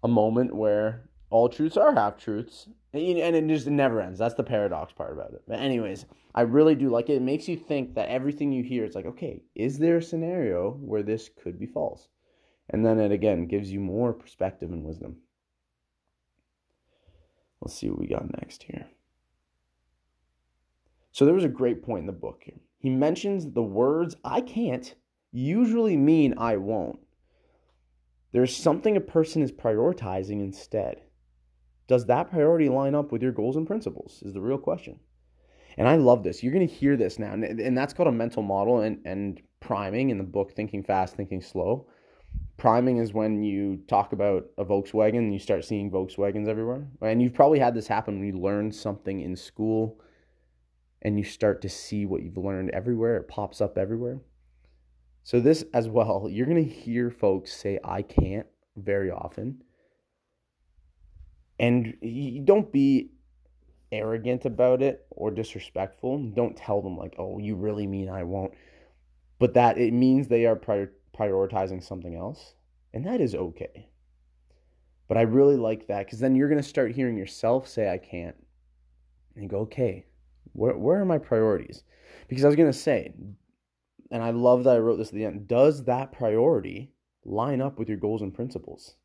a 0.04 0.08
moment 0.08 0.56
where 0.56 1.10
all 1.30 1.50
truths 1.50 1.78
are 1.78 1.94
half 1.94 2.18
truths 2.18 2.68
and 2.94 3.36
it 3.36 3.48
just 3.48 3.68
never 3.68 4.02
ends. 4.02 4.20
That's 4.20 4.36
the 4.36 4.44
paradox 4.44 4.94
part 4.94 5.14
about 5.14 5.34
it. 5.34 5.44
But 5.48 5.60
anyways 5.60 6.06
i 6.34 6.42
really 6.42 6.76
do 6.76 6.90
like 6.90 7.10
it. 7.10 7.16
It 7.16 7.22
makes 7.22 7.48
you 7.48 7.56
think 7.56 7.96
that 7.96 8.10
everything 8.10 8.52
you 8.52 8.62
hear 8.62 8.84
it's 8.84 8.96
like 8.96 9.06
okay 9.06 9.42
is 9.56 9.78
there 9.78 9.98
a 9.98 10.04
scenario 10.04 10.72
where 10.72 11.04
this 11.04 11.30
could 11.42 11.58
be 11.58 11.66
false? 11.66 12.10
And 12.70 12.86
then 12.86 13.00
it 13.00 13.12
again 13.12 13.48
gives 13.48 13.72
you 13.72 13.80
more 13.80 14.12
perspective 14.12 14.72
and 14.72 14.84
wisdom. 14.84 15.18
Let's 17.62 17.76
see 17.76 17.90
what 17.90 18.00
we 18.00 18.08
got 18.08 18.32
next 18.42 18.64
here. 18.64 18.88
So 21.12 21.26
there 21.26 21.34
was 21.34 21.46
a 21.46 21.50
great 21.50 21.84
point 21.84 22.02
in 22.02 22.08
the 22.08 22.12
book 22.12 22.42
here 22.44 22.60
he 22.86 22.90
mentions 22.90 23.52
the 23.52 23.64
words 23.64 24.16
i 24.24 24.40
can't 24.42 24.96
usually 25.32 25.98
mean 25.98 26.34
i 26.38 26.56
won't 26.56 27.00
there's 28.36 28.54
something 28.54 28.98
a 28.98 29.00
person 29.00 29.42
is 29.42 29.54
prioritizing 29.54 30.42
instead. 30.42 31.00
Does 31.88 32.06
that 32.08 32.30
priority 32.30 32.68
line 32.68 32.94
up 32.94 33.14
with 33.14 33.22
your 33.22 33.32
goals 33.32 33.56
and 33.56 33.66
principles? 33.66 34.22
Is 34.26 34.34
the 34.34 34.42
real 34.42 34.58
question. 34.58 35.00
And 35.78 35.88
I 35.88 35.96
love 35.96 36.22
this. 36.22 36.44
You're 36.44 36.52
going 36.52 36.68
to 36.68 36.74
hear 36.74 36.98
this 36.98 37.18
now. 37.18 37.32
And, 37.32 37.78
that's 37.78 37.94
called 37.94 38.10
a 38.10 38.12
mental 38.12 38.44
model 38.44 38.82
and, 38.82 39.00
and 39.06 39.42
priming 39.62 40.10
in 40.10 40.18
the 40.18 40.26
book, 40.26 40.52
Thinking 40.52 40.84
Fast, 40.84 41.16
Thinking 41.16 41.42
Slow. 41.42 41.88
Priming 42.58 42.98
is 42.98 43.14
when 43.14 43.42
you 43.42 43.78
talk 43.88 44.12
about 44.12 44.48
a 44.58 44.66
Volkswagen 44.66 45.20
and 45.20 45.32
you 45.32 45.40
start 45.40 45.64
seeing 45.64 45.90
Volkswagens 45.90 46.50
everywhere. 46.50 46.86
And 47.02 47.22
you've 47.22 47.34
probably 47.34 47.60
had 47.60 47.74
this 47.74 47.88
happen 47.88 48.20
when 48.20 48.28
you 48.28 48.38
learn 48.38 48.70
something 48.70 49.22
in 49.22 49.38
school 49.38 50.02
and 51.06 51.20
you 51.20 51.24
start 51.24 51.62
to 51.62 51.70
see 51.70 52.04
what 52.08 52.24
you've 52.24 52.36
learned 52.36 52.72
everywhere. 52.72 53.18
It 53.18 53.28
pops 53.28 53.62
up 53.62 53.78
everywhere. 53.78 54.22
So, 55.24 55.40
this 55.40 55.64
as 55.72 55.88
well, 55.88 56.28
you're 56.32 56.48
going 56.48 56.68
to 56.68 56.74
hear 56.74 57.12
folks 57.12 57.54
say, 57.54 57.80
I 57.84 58.02
can't 58.02 58.48
very 58.76 59.12
often. 59.12 59.64
And 61.60 61.96
don't 62.44 62.72
be 62.72 63.12
arrogant 63.92 64.46
about 64.46 64.82
it 64.82 65.06
or 65.12 65.30
disrespectful. 65.30 66.18
Don't 66.36 66.58
tell 66.58 66.82
them, 66.82 66.98
like, 66.98 67.16
oh, 67.20 67.38
you 67.38 67.56
really 67.56 67.86
mean 67.86 68.10
I 68.10 68.24
won't. 68.24 68.54
But 69.38 69.54
that 69.54 69.78
it 69.78 69.94
means 69.94 70.28
they 70.28 70.48
are 70.48 70.56
prior- 70.56 70.94
prioritizing 71.16 71.84
something 71.84 72.16
else. 72.16 72.56
And 72.96 73.06
that 73.06 73.22
is 73.22 73.36
okay. 73.36 73.90
But 75.08 75.18
I 75.18 75.22
really 75.22 75.56
like 75.56 75.86
that 75.88 76.08
because 76.08 76.20
then 76.20 76.36
you're 76.36 76.50
going 76.50 76.62
to 76.62 76.68
start 76.68 76.96
hearing 76.96 77.16
yourself 77.16 77.68
say, 77.68 77.92
I 77.92 78.00
can't. 78.00 78.36
And 79.36 79.48
go, 79.50 79.60
okay, 79.60 80.06
where, 80.56 80.78
where 80.78 81.02
are 81.02 81.06
my 81.06 81.18
priorities? 81.18 81.84
Because 82.28 82.44
I 82.44 82.48
was 82.48 82.56
going 82.56 82.72
to 82.72 82.78
say, 82.78 83.14
and 84.12 84.24
I 84.24 84.32
love 84.32 84.64
that 84.64 84.76
I 84.76 84.80
wrote 84.80 84.98
this 84.98 85.10
at 85.10 85.14
the 85.14 85.26
end. 85.26 85.48
Does 85.48 85.84
that 85.86 86.12
priority 86.12 86.92
line 87.24 87.62
up 87.62 87.78
with 87.78 87.90
your 87.90 87.98
goals 87.98 88.22
and 88.22 88.34
principles? 88.34 88.96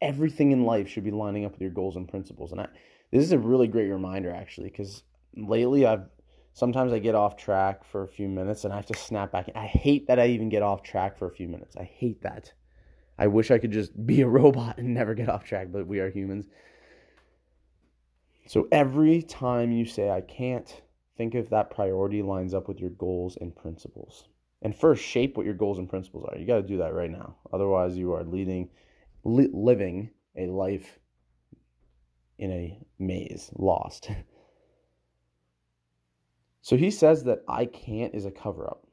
Everything 0.00 0.52
in 0.52 0.64
life 0.64 0.88
should 0.88 1.04
be 1.04 1.10
lining 1.10 1.44
up 1.44 1.52
with 1.52 1.60
your 1.60 1.70
goals 1.70 1.96
and 1.96 2.08
principles. 2.08 2.52
And 2.52 2.60
I, 2.60 2.68
this 3.10 3.24
is 3.24 3.32
a 3.32 3.38
really 3.38 3.68
great 3.68 3.88
reminder, 3.88 4.30
actually, 4.30 4.70
because 4.70 5.02
lately 5.36 5.86
I've 5.86 6.04
sometimes 6.52 6.92
I 6.92 6.98
get 6.98 7.14
off 7.14 7.36
track 7.36 7.84
for 7.84 8.04
a 8.04 8.08
few 8.08 8.28
minutes 8.28 8.64
and 8.64 8.72
I 8.72 8.76
have 8.76 8.86
to 8.86 8.96
snap 8.96 9.32
back. 9.32 9.50
I 9.54 9.66
hate 9.66 10.06
that 10.06 10.20
I 10.20 10.28
even 10.28 10.48
get 10.48 10.62
off 10.62 10.82
track 10.82 11.18
for 11.18 11.26
a 11.26 11.34
few 11.34 11.48
minutes. 11.48 11.76
I 11.76 11.84
hate 11.84 12.22
that. 12.22 12.52
I 13.18 13.26
wish 13.26 13.50
I 13.50 13.58
could 13.58 13.72
just 13.72 14.06
be 14.06 14.20
a 14.22 14.28
robot 14.28 14.78
and 14.78 14.94
never 14.94 15.14
get 15.14 15.28
off 15.28 15.44
track, 15.44 15.68
but 15.70 15.86
we 15.86 16.00
are 16.00 16.10
humans. 16.10 16.46
So 18.46 18.68
every 18.70 19.22
time 19.22 19.72
you 19.72 19.84
say 19.84 20.10
I 20.10 20.20
can't, 20.20 20.82
think 21.16 21.34
if 21.34 21.48
that 21.50 21.70
priority 21.70 22.22
lines 22.22 22.54
up 22.54 22.68
with 22.68 22.80
your 22.80 22.90
goals 22.90 23.38
and 23.40 23.54
principles. 23.54 24.24
And 24.62 24.74
first, 24.74 25.02
shape 25.02 25.36
what 25.36 25.46
your 25.46 25.54
goals 25.54 25.78
and 25.78 25.88
principles 25.88 26.26
are. 26.28 26.38
You 26.38 26.46
got 26.46 26.56
to 26.56 26.62
do 26.62 26.78
that 26.78 26.94
right 26.94 27.10
now. 27.10 27.36
Otherwise, 27.52 27.96
you 27.96 28.12
are 28.12 28.24
leading, 28.24 28.70
li- 29.24 29.50
living 29.52 30.10
a 30.36 30.46
life 30.46 30.98
in 32.38 32.50
a 32.50 32.78
maze, 32.98 33.50
lost. 33.56 34.10
so 36.62 36.76
he 36.76 36.90
says 36.90 37.24
that 37.24 37.42
I 37.46 37.66
can't 37.66 38.14
is 38.14 38.24
a 38.24 38.30
cover 38.30 38.66
up. 38.66 38.86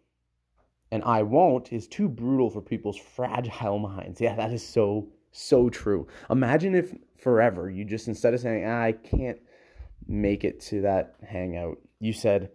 And 0.92 1.04
I 1.06 1.24
won't 1.24 1.72
is 1.72 1.88
too 1.88 2.10
brutal 2.10 2.50
for 2.50 2.62
people's 2.62 2.98
fragile 2.98 3.80
minds. 3.80 4.20
Yeah, 4.20 4.36
that 4.36 4.52
is 4.52 4.66
so, 4.66 5.08
so 5.32 5.70
true. 5.70 6.08
Imagine 6.30 6.76
if 6.76 6.94
forever 7.22 7.70
you 7.70 7.86
just, 7.86 8.08
instead 8.08 8.34
of 8.34 8.40
saying, 8.40 8.66
ah, 8.66 8.82
I 8.82 8.92
can't 8.92 9.40
make 10.08 10.44
it 10.44 10.60
to 10.62 10.82
that 10.82 11.16
hangout, 11.28 11.78
you 12.00 12.14
said, 12.14 12.52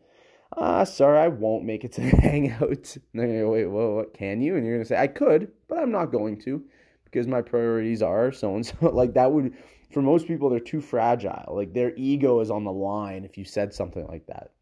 ah, 0.56 0.84
sorry, 0.84 1.18
I 1.18 1.28
won't 1.28 1.64
make 1.64 1.84
it 1.84 1.92
to 1.92 2.00
the 2.00 2.16
hangout. 2.20 2.62
And 2.62 3.00
they're 3.14 3.26
to 3.26 3.40
go, 3.40 3.50
wait, 3.52 3.66
whoa, 3.66 3.96
what, 3.96 4.14
can 4.14 4.40
you? 4.40 4.56
And 4.56 4.66
you're 4.66 4.78
to 4.78 4.84
say, 4.84 4.98
I 4.98 5.06
could, 5.06 5.52
but 5.68 5.78
I'm 5.78 5.92
not 5.92 6.12
going 6.12 6.40
to 6.42 6.62
because 7.04 7.26
my 7.26 7.42
priorities 7.42 8.02
are 8.02 8.32
so 8.32 8.54
and 8.54 8.66
so. 8.66 8.74
Like 8.92 9.14
that 9.14 9.32
would, 9.32 9.54
for 9.92 10.02
most 10.02 10.26
people, 10.26 10.50
they're 10.50 10.60
too 10.60 10.80
fragile. 10.80 11.54
Like 11.54 11.72
their 11.72 11.94
ego 11.96 12.40
is 12.40 12.50
on 12.50 12.64
the 12.64 12.72
line 12.72 13.24
if 13.24 13.38
you 13.38 13.44
said 13.44 13.72
something 13.72 14.06
like 14.06 14.26
that. 14.26 14.52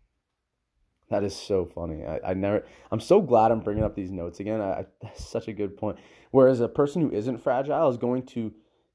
That 1.11 1.25
is 1.25 1.37
so 1.37 1.67
funny. 1.67 2.05
I, 2.05 2.31
I 2.31 2.35
never, 2.35 2.65
I'm 2.91 3.01
so 3.01 3.21
glad 3.21 3.51
I'm 3.51 3.61
bringing 3.61 3.85
up 3.85 3.95
these 3.95 4.11
notes 4.11 4.41
again. 4.41 4.61
I, 4.61 4.71
I, 4.71 4.87
that's 5.03 5.27
such 5.27 5.49
a 5.49 5.53
good 5.53 5.77
point. 5.77 5.99
Whereas 6.31 6.61
a 6.61 6.69
person 6.69 7.03
who 7.03 7.11
isn't 7.11 7.43
fragile 7.43 7.89
is 7.91 7.97
going 7.97 8.27
to 8.27 8.53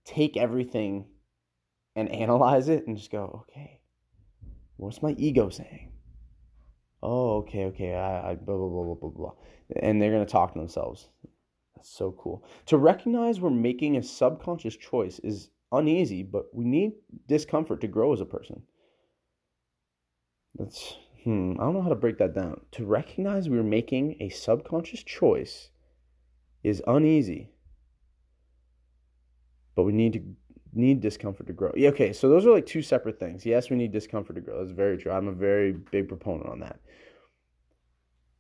take 0.09 0.37
everything 0.37 1.05
and 1.95 2.09
analyze 2.09 2.67
it 2.67 2.87
and 2.87 2.97
just 2.97 3.11
go, 3.11 3.45
okay, 3.49 3.79
what's 4.77 5.03
my 5.03 5.11
ego 5.17 5.49
saying? 5.49 5.91
Oh, 7.01 7.37
okay, 7.37 7.65
okay, 7.65 7.93
I, 7.93 8.31
I 8.31 8.35
blah 8.35 8.57
blah 8.57 8.67
blah 8.67 8.83
blah 8.83 8.95
blah 8.95 9.09
blah, 9.09 9.33
and 9.81 10.01
they're 10.01 10.11
gonna 10.11 10.25
talk 10.25 10.53
to 10.53 10.59
themselves. 10.59 11.07
That's 11.75 11.89
so 11.89 12.11
cool. 12.11 12.43
To 12.65 12.77
recognize 12.77 13.39
we're 13.39 13.51
making 13.51 13.95
a 13.95 14.03
subconscious 14.03 14.75
choice 14.75 15.19
is 15.19 15.49
uneasy, 15.71 16.23
but 16.23 16.45
we 16.53 16.65
need 16.65 16.93
discomfort 17.27 17.81
to 17.81 17.87
grow 17.87 18.11
as 18.11 18.19
a 18.19 18.25
person. 18.25 18.63
That's 20.55 20.97
hmm. 21.23 21.53
I 21.59 21.63
don't 21.63 21.73
know 21.73 21.81
how 21.81 21.89
to 21.89 21.95
break 21.95 22.17
that 22.17 22.33
down. 22.33 22.61
To 22.71 22.85
recognize 22.85 23.47
we're 23.47 23.63
making 23.63 24.17
a 24.19 24.29
subconscious 24.29 25.03
choice 25.03 25.69
is 26.63 26.83
uneasy, 26.87 27.51
but 29.79 29.85
we 29.85 29.93
need 29.93 30.11
to 30.11 30.21
need 30.73 30.99
discomfort 30.99 31.47
to 31.47 31.53
grow. 31.53 31.71
Yeah, 31.73 31.87
okay, 31.91 32.11
so 32.11 32.27
those 32.27 32.45
are 32.45 32.51
like 32.51 32.65
two 32.65 32.81
separate 32.81 33.17
things. 33.17 33.45
Yes, 33.45 33.69
we 33.69 33.77
need 33.77 33.93
discomfort 33.93 34.35
to 34.35 34.41
grow. 34.41 34.59
That's 34.59 34.75
very 34.75 34.97
true. 34.97 35.09
I'm 35.09 35.29
a 35.29 35.31
very 35.31 35.71
big 35.71 36.09
proponent 36.09 36.49
on 36.49 36.59
that. 36.59 36.81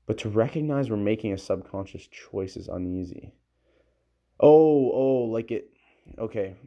But 0.05 0.17
to 0.17 0.27
recognize 0.27 0.89
we're 0.89 0.97
making 0.97 1.31
a 1.31 1.37
subconscious 1.37 2.05
choice 2.07 2.57
is 2.57 2.67
uneasy. 2.67 3.35
Oh, 4.37 4.91
oh, 4.91 5.29
like 5.31 5.49
it 5.51 5.69
okay. 6.17 6.57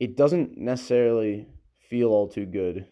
It 0.00 0.16
doesn't 0.16 0.58
necessarily 0.58 1.46
feel 1.88 2.08
all 2.08 2.26
too 2.26 2.46
good 2.46 2.88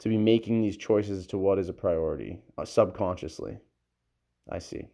to 0.00 0.08
be 0.08 0.18
making 0.18 0.60
these 0.60 0.76
choices 0.76 1.28
to 1.28 1.38
what 1.38 1.60
is 1.60 1.68
a 1.68 1.72
priority 1.72 2.40
uh, 2.56 2.64
subconsciously. 2.64 3.58
I 4.50 4.58
see. 4.58 4.88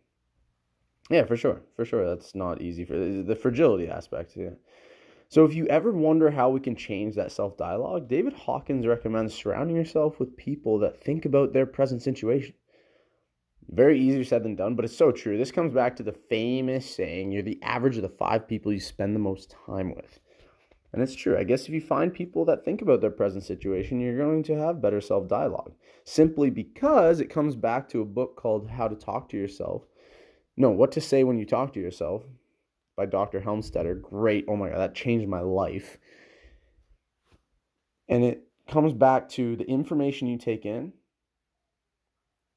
Yeah, 1.10 1.24
for 1.24 1.36
sure. 1.36 1.60
For 1.76 1.84
sure. 1.84 2.06
That's 2.06 2.34
not 2.34 2.62
easy 2.62 2.84
for 2.84 2.96
the 2.96 3.36
fragility 3.36 3.88
aspect. 3.88 4.36
Yeah. 4.36 4.50
So, 5.28 5.44
if 5.44 5.54
you 5.54 5.66
ever 5.66 5.90
wonder 5.90 6.30
how 6.30 6.50
we 6.50 6.60
can 6.60 6.76
change 6.76 7.14
that 7.16 7.32
self 7.32 7.56
dialogue, 7.56 8.08
David 8.08 8.32
Hawkins 8.32 8.86
recommends 8.86 9.34
surrounding 9.34 9.76
yourself 9.76 10.18
with 10.18 10.36
people 10.36 10.78
that 10.80 11.00
think 11.00 11.24
about 11.24 11.52
their 11.52 11.66
present 11.66 12.02
situation. 12.02 12.54
Very 13.68 13.98
easier 13.98 14.24
said 14.24 14.42
than 14.42 14.56
done, 14.56 14.74
but 14.74 14.84
it's 14.84 14.96
so 14.96 15.10
true. 15.10 15.38
This 15.38 15.50
comes 15.50 15.72
back 15.72 15.96
to 15.96 16.02
the 16.02 16.12
famous 16.12 16.94
saying 16.94 17.32
you're 17.32 17.42
the 17.42 17.62
average 17.62 17.96
of 17.96 18.02
the 18.02 18.08
five 18.08 18.46
people 18.46 18.72
you 18.72 18.80
spend 18.80 19.14
the 19.14 19.20
most 19.20 19.54
time 19.66 19.94
with. 19.94 20.20
And 20.92 21.02
it's 21.02 21.14
true. 21.14 21.36
I 21.36 21.44
guess 21.44 21.64
if 21.64 21.70
you 21.70 21.80
find 21.80 22.14
people 22.14 22.44
that 22.44 22.64
think 22.64 22.80
about 22.80 23.00
their 23.00 23.10
present 23.10 23.42
situation, 23.42 24.00
you're 24.00 24.16
going 24.16 24.44
to 24.44 24.56
have 24.56 24.80
better 24.80 25.00
self 25.00 25.26
dialogue. 25.26 25.72
Simply 26.04 26.50
because 26.50 27.18
it 27.20 27.30
comes 27.30 27.56
back 27.56 27.88
to 27.88 28.02
a 28.02 28.06
book 28.06 28.36
called 28.36 28.68
How 28.68 28.86
to 28.86 28.94
Talk 28.94 29.28
to 29.30 29.36
Yourself. 29.36 29.82
No, 30.56 30.70
What 30.70 30.92
to 30.92 31.00
Say 31.00 31.24
When 31.24 31.38
You 31.38 31.46
Talk 31.46 31.72
to 31.74 31.80
Yourself 31.80 32.22
by 32.96 33.06
Dr. 33.06 33.40
Helmstetter. 33.40 34.00
Great. 34.00 34.44
Oh 34.48 34.56
my 34.56 34.68
God, 34.68 34.78
that 34.78 34.94
changed 34.94 35.28
my 35.28 35.40
life. 35.40 35.98
And 38.08 38.24
it 38.24 38.46
comes 38.68 38.92
back 38.92 39.28
to 39.30 39.56
the 39.56 39.68
information 39.68 40.28
you 40.28 40.38
take 40.38 40.64
in 40.64 40.92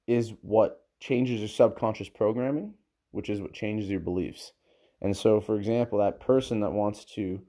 is 0.06 0.34
what 0.42 0.86
changes 1.00 1.40
your 1.40 1.50
subconscious 1.50 2.10
programming, 2.10 2.74
which 3.12 3.30
is 3.30 3.42
what 3.42 3.54
changes 3.54 3.90
your 3.90 4.00
beliefs. 4.00 4.54
And 5.02 5.16
so, 5.16 5.42
for 5.42 5.58
example, 5.58 6.00
that 6.00 6.20
person 6.20 6.62
that 6.62 6.72
wants 6.72 7.06
to 7.16 7.42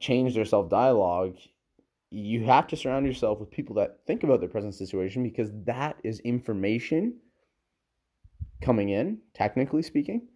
change 0.00 0.34
their 0.34 0.44
self 0.44 0.68
dialogue, 0.68 1.36
you 2.10 2.44
have 2.44 2.66
to 2.68 2.76
surround 2.76 3.06
yourself 3.06 3.40
with 3.40 3.50
people 3.50 3.76
that 3.76 3.98
think 4.06 4.22
about 4.22 4.40
their 4.40 4.48
present 4.48 4.74
situation 4.74 5.22
because 5.22 5.50
that 5.64 5.96
is 6.04 6.20
information 6.20 7.14
coming 8.60 8.88
in, 8.88 9.18
technically 9.34 9.82
speaking, 9.82 10.28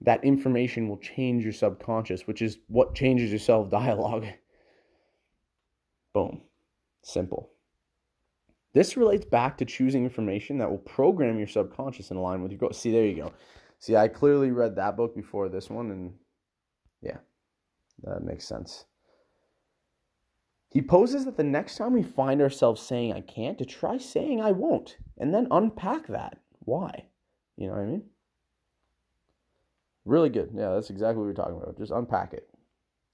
that 0.00 0.24
information 0.24 0.88
will 0.88 0.98
change 0.98 1.44
your 1.44 1.52
subconscious, 1.52 2.26
which 2.26 2.42
is 2.42 2.58
what 2.68 2.94
changes 2.94 3.30
your 3.30 3.38
self 3.38 3.70
dialogue. 3.70 4.26
Boom. 6.14 6.42
Simple. 7.02 7.50
This 8.72 8.96
relates 8.96 9.24
back 9.24 9.56
to 9.58 9.64
choosing 9.64 10.04
information 10.04 10.58
that 10.58 10.70
will 10.70 10.78
program 10.78 11.38
your 11.38 11.46
subconscious 11.46 12.10
in 12.10 12.18
line 12.18 12.42
with 12.42 12.52
your 12.52 12.58
goals. 12.58 12.78
See, 12.78 12.90
there 12.90 13.06
you 13.06 13.16
go. 13.16 13.32
See, 13.78 13.96
I 13.96 14.08
clearly 14.08 14.50
read 14.50 14.76
that 14.76 14.96
book 14.96 15.14
before 15.14 15.48
this 15.48 15.70
one, 15.70 15.90
and 15.90 16.14
yeah, 17.00 17.18
that 18.02 18.22
makes 18.22 18.46
sense. 18.46 18.84
He 20.70 20.82
poses 20.82 21.24
that 21.24 21.36
the 21.36 21.44
next 21.44 21.76
time 21.76 21.92
we 21.92 22.02
find 22.02 22.42
ourselves 22.42 22.82
saying 22.82 23.12
I 23.12 23.20
can't, 23.20 23.56
to 23.58 23.64
try 23.64 23.98
saying 23.98 24.40
I 24.40 24.52
won't, 24.52 24.98
and 25.16 25.32
then 25.32 25.48
unpack 25.50 26.06
that. 26.08 26.38
Why? 26.60 27.06
You 27.56 27.68
know 27.68 27.74
what 27.74 27.82
I 27.82 27.86
mean? 27.86 28.02
Really 30.04 30.28
good. 30.28 30.50
Yeah, 30.54 30.74
that's 30.74 30.90
exactly 30.90 31.18
what 31.18 31.26
we're 31.26 31.32
talking 31.34 31.56
about. 31.56 31.78
Just 31.78 31.92
unpack 31.92 32.32
it. 32.32 32.48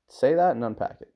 Say 0.09 0.35
that 0.35 0.57
and 0.57 0.65
unpack 0.65 0.99
it. 1.01 1.13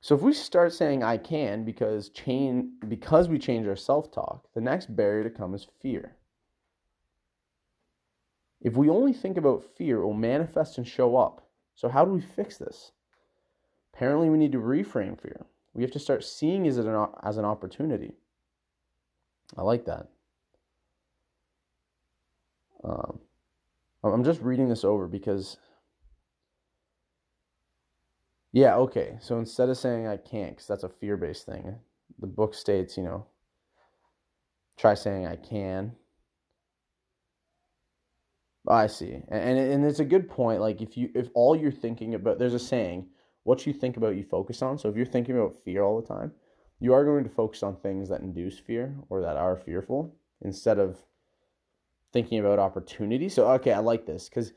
So 0.00 0.14
if 0.14 0.20
we 0.20 0.34
start 0.34 0.74
saying 0.74 1.02
I 1.02 1.16
can 1.16 1.64
because 1.64 2.10
change 2.10 2.66
because 2.86 3.28
we 3.28 3.38
change 3.38 3.66
our 3.66 3.76
self-talk, 3.76 4.46
the 4.54 4.60
next 4.60 4.94
barrier 4.94 5.24
to 5.24 5.30
come 5.30 5.54
is 5.54 5.66
fear. 5.80 6.16
If 8.60 8.76
we 8.76 8.90
only 8.90 9.14
think 9.14 9.38
about 9.38 9.64
fear, 9.76 10.02
it 10.02 10.04
will 10.04 10.12
manifest 10.12 10.76
and 10.76 10.86
show 10.86 11.16
up. 11.16 11.48
So 11.74 11.88
how 11.88 12.04
do 12.04 12.10
we 12.10 12.20
fix 12.20 12.58
this? 12.58 12.92
Apparently 13.94 14.28
we 14.28 14.38
need 14.38 14.52
to 14.52 14.58
reframe 14.58 15.20
fear. 15.20 15.46
We 15.72 15.82
have 15.82 15.92
to 15.92 15.98
start 15.98 16.24
seeing 16.24 16.66
it 16.66 16.76
as 16.76 17.36
an 17.36 17.44
opportunity. 17.44 18.14
I 19.56 19.62
like 19.62 19.84
that. 19.84 20.08
Um, 22.82 23.20
I'm 24.02 24.24
just 24.24 24.40
reading 24.42 24.68
this 24.68 24.84
over 24.84 25.06
because 25.06 25.56
yeah, 28.52 28.76
okay. 28.76 29.16
So 29.20 29.38
instead 29.38 29.68
of 29.68 29.78
saying 29.78 30.06
I 30.06 30.16
can't, 30.16 30.50
because 30.50 30.66
that's 30.66 30.84
a 30.84 30.88
fear 30.88 31.16
based 31.16 31.46
thing, 31.46 31.76
the 32.18 32.26
book 32.26 32.54
states, 32.54 32.96
you 32.96 33.02
know, 33.02 33.26
try 34.76 34.94
saying 34.94 35.26
I 35.26 35.36
can. 35.36 35.92
I 38.68 38.86
see, 38.86 39.22
and 39.28 39.58
and 39.58 39.84
it's 39.84 40.00
a 40.00 40.04
good 40.04 40.28
point. 40.28 40.60
Like 40.60 40.80
if 40.80 40.96
you 40.96 41.10
if 41.14 41.28
all 41.34 41.54
you're 41.54 41.72
thinking 41.72 42.14
about, 42.14 42.38
there's 42.38 42.54
a 42.54 42.58
saying, 42.58 43.06
what 43.44 43.66
you 43.66 43.72
think 43.72 43.96
about, 43.96 44.16
you 44.16 44.24
focus 44.24 44.60
on. 44.62 44.78
So 44.78 44.88
if 44.88 44.96
you're 44.96 45.06
thinking 45.06 45.36
about 45.36 45.56
fear 45.64 45.82
all 45.82 46.00
the 46.00 46.06
time, 46.06 46.32
you 46.80 46.92
are 46.92 47.04
going 47.04 47.24
to 47.24 47.30
focus 47.30 47.62
on 47.62 47.76
things 47.76 48.08
that 48.08 48.20
induce 48.20 48.58
fear 48.58 48.96
or 49.08 49.20
that 49.22 49.36
are 49.36 49.56
fearful 49.56 50.16
instead 50.42 50.78
of 50.78 50.98
thinking 52.12 52.40
about 52.40 52.58
opportunity. 52.58 53.28
So 53.28 53.50
okay, 53.52 53.72
I 53.72 53.78
like 53.78 54.06
this 54.06 54.28
because 54.28 54.52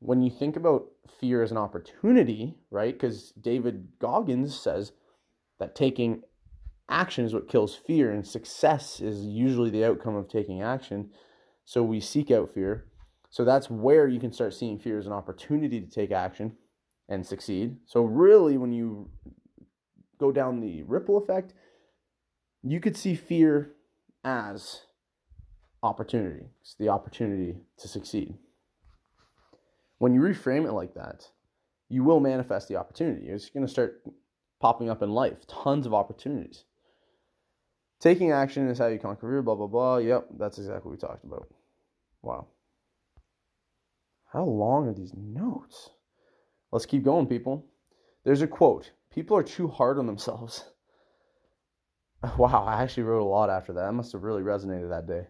when 0.00 0.22
you 0.22 0.30
think 0.30 0.56
about 0.56 0.86
fear 1.20 1.42
as 1.42 1.50
an 1.50 1.56
opportunity, 1.56 2.56
right? 2.70 2.92
Because 2.92 3.30
David 3.40 3.88
Goggins 4.00 4.58
says 4.58 4.92
that 5.58 5.74
taking 5.74 6.22
action 6.88 7.24
is 7.24 7.32
what 7.32 7.48
kills 7.48 7.74
fear, 7.74 8.12
and 8.12 8.26
success 8.26 9.00
is 9.00 9.24
usually 9.24 9.70
the 9.70 9.84
outcome 9.84 10.16
of 10.16 10.28
taking 10.28 10.62
action. 10.62 11.10
So 11.64 11.82
we 11.82 12.00
seek 12.00 12.30
out 12.30 12.52
fear. 12.52 12.86
So 13.30 13.44
that's 13.44 13.70
where 13.70 14.08
you 14.08 14.20
can 14.20 14.32
start 14.32 14.54
seeing 14.54 14.78
fear 14.78 14.98
as 14.98 15.06
an 15.06 15.12
opportunity 15.12 15.80
to 15.80 15.86
take 15.86 16.10
action 16.10 16.56
and 17.08 17.26
succeed. 17.26 17.76
So, 17.86 18.02
really, 18.02 18.56
when 18.56 18.72
you 18.72 19.10
go 20.18 20.32
down 20.32 20.60
the 20.60 20.82
ripple 20.84 21.16
effect, 21.16 21.52
you 22.62 22.80
could 22.80 22.96
see 22.96 23.14
fear 23.14 23.72
as 24.24 24.82
opportunity. 25.82 26.46
It's 26.60 26.74
the 26.74 26.88
opportunity 26.88 27.56
to 27.78 27.88
succeed. 27.88 28.34
When 29.98 30.14
you 30.14 30.20
reframe 30.20 30.66
it 30.66 30.72
like 30.72 30.94
that, 30.94 31.28
you 31.88 32.04
will 32.04 32.20
manifest 32.20 32.68
the 32.68 32.76
opportunity. 32.76 33.28
It's 33.28 33.50
going 33.50 33.66
to 33.66 33.70
start 33.70 34.02
popping 34.60 34.88
up 34.88 35.02
in 35.02 35.10
life, 35.10 35.46
tons 35.46 35.86
of 35.86 35.94
opportunities. 35.94 36.64
Taking 38.00 38.32
action 38.32 38.68
is 38.68 38.78
how 38.78 38.86
you 38.86 38.98
conquer 38.98 39.28
fear, 39.28 39.42
blah, 39.42 39.54
blah, 39.54 39.66
blah. 39.66 39.98
Yep, 39.98 40.28
that's 40.38 40.58
exactly 40.58 40.90
what 40.90 40.92
we 40.92 40.96
talked 40.96 41.24
about. 41.24 41.48
Wow. 42.22 42.48
How 44.32 44.44
long 44.44 44.88
are 44.88 44.94
these 44.94 45.12
notes? 45.16 45.90
Let's 46.72 46.86
keep 46.86 47.04
going, 47.04 47.26
people. 47.26 47.66
There's 48.24 48.42
a 48.42 48.46
quote 48.46 48.90
People 49.10 49.36
are 49.36 49.42
too 49.42 49.68
hard 49.68 49.98
on 49.98 50.06
themselves. 50.06 50.64
Wow, 52.38 52.64
I 52.68 52.80
actually 52.80 53.02
wrote 53.02 53.22
a 53.22 53.24
lot 53.24 53.50
after 53.50 53.72
that. 53.72 53.82
That 53.82 53.94
must 53.94 54.12
have 54.12 54.22
really 54.22 54.42
resonated 54.42 54.90
that 54.90 55.08
day. 55.08 55.26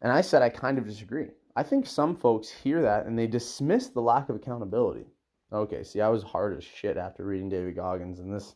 And 0.00 0.10
I 0.10 0.22
said 0.22 0.40
I 0.40 0.48
kind 0.48 0.78
of 0.78 0.86
disagree. 0.86 1.26
I 1.54 1.62
think 1.62 1.84
some 1.84 2.16
folks 2.16 2.48
hear 2.48 2.80
that 2.80 3.04
and 3.04 3.18
they 3.18 3.26
dismiss 3.26 3.88
the 3.88 4.00
lack 4.00 4.30
of 4.30 4.36
accountability. 4.36 5.04
Okay, 5.52 5.84
see, 5.84 6.00
I 6.00 6.08
was 6.08 6.22
hard 6.22 6.56
as 6.56 6.64
shit 6.64 6.96
after 6.96 7.26
reading 7.26 7.50
David 7.50 7.76
Goggins, 7.76 8.20
and 8.20 8.32
this, 8.32 8.54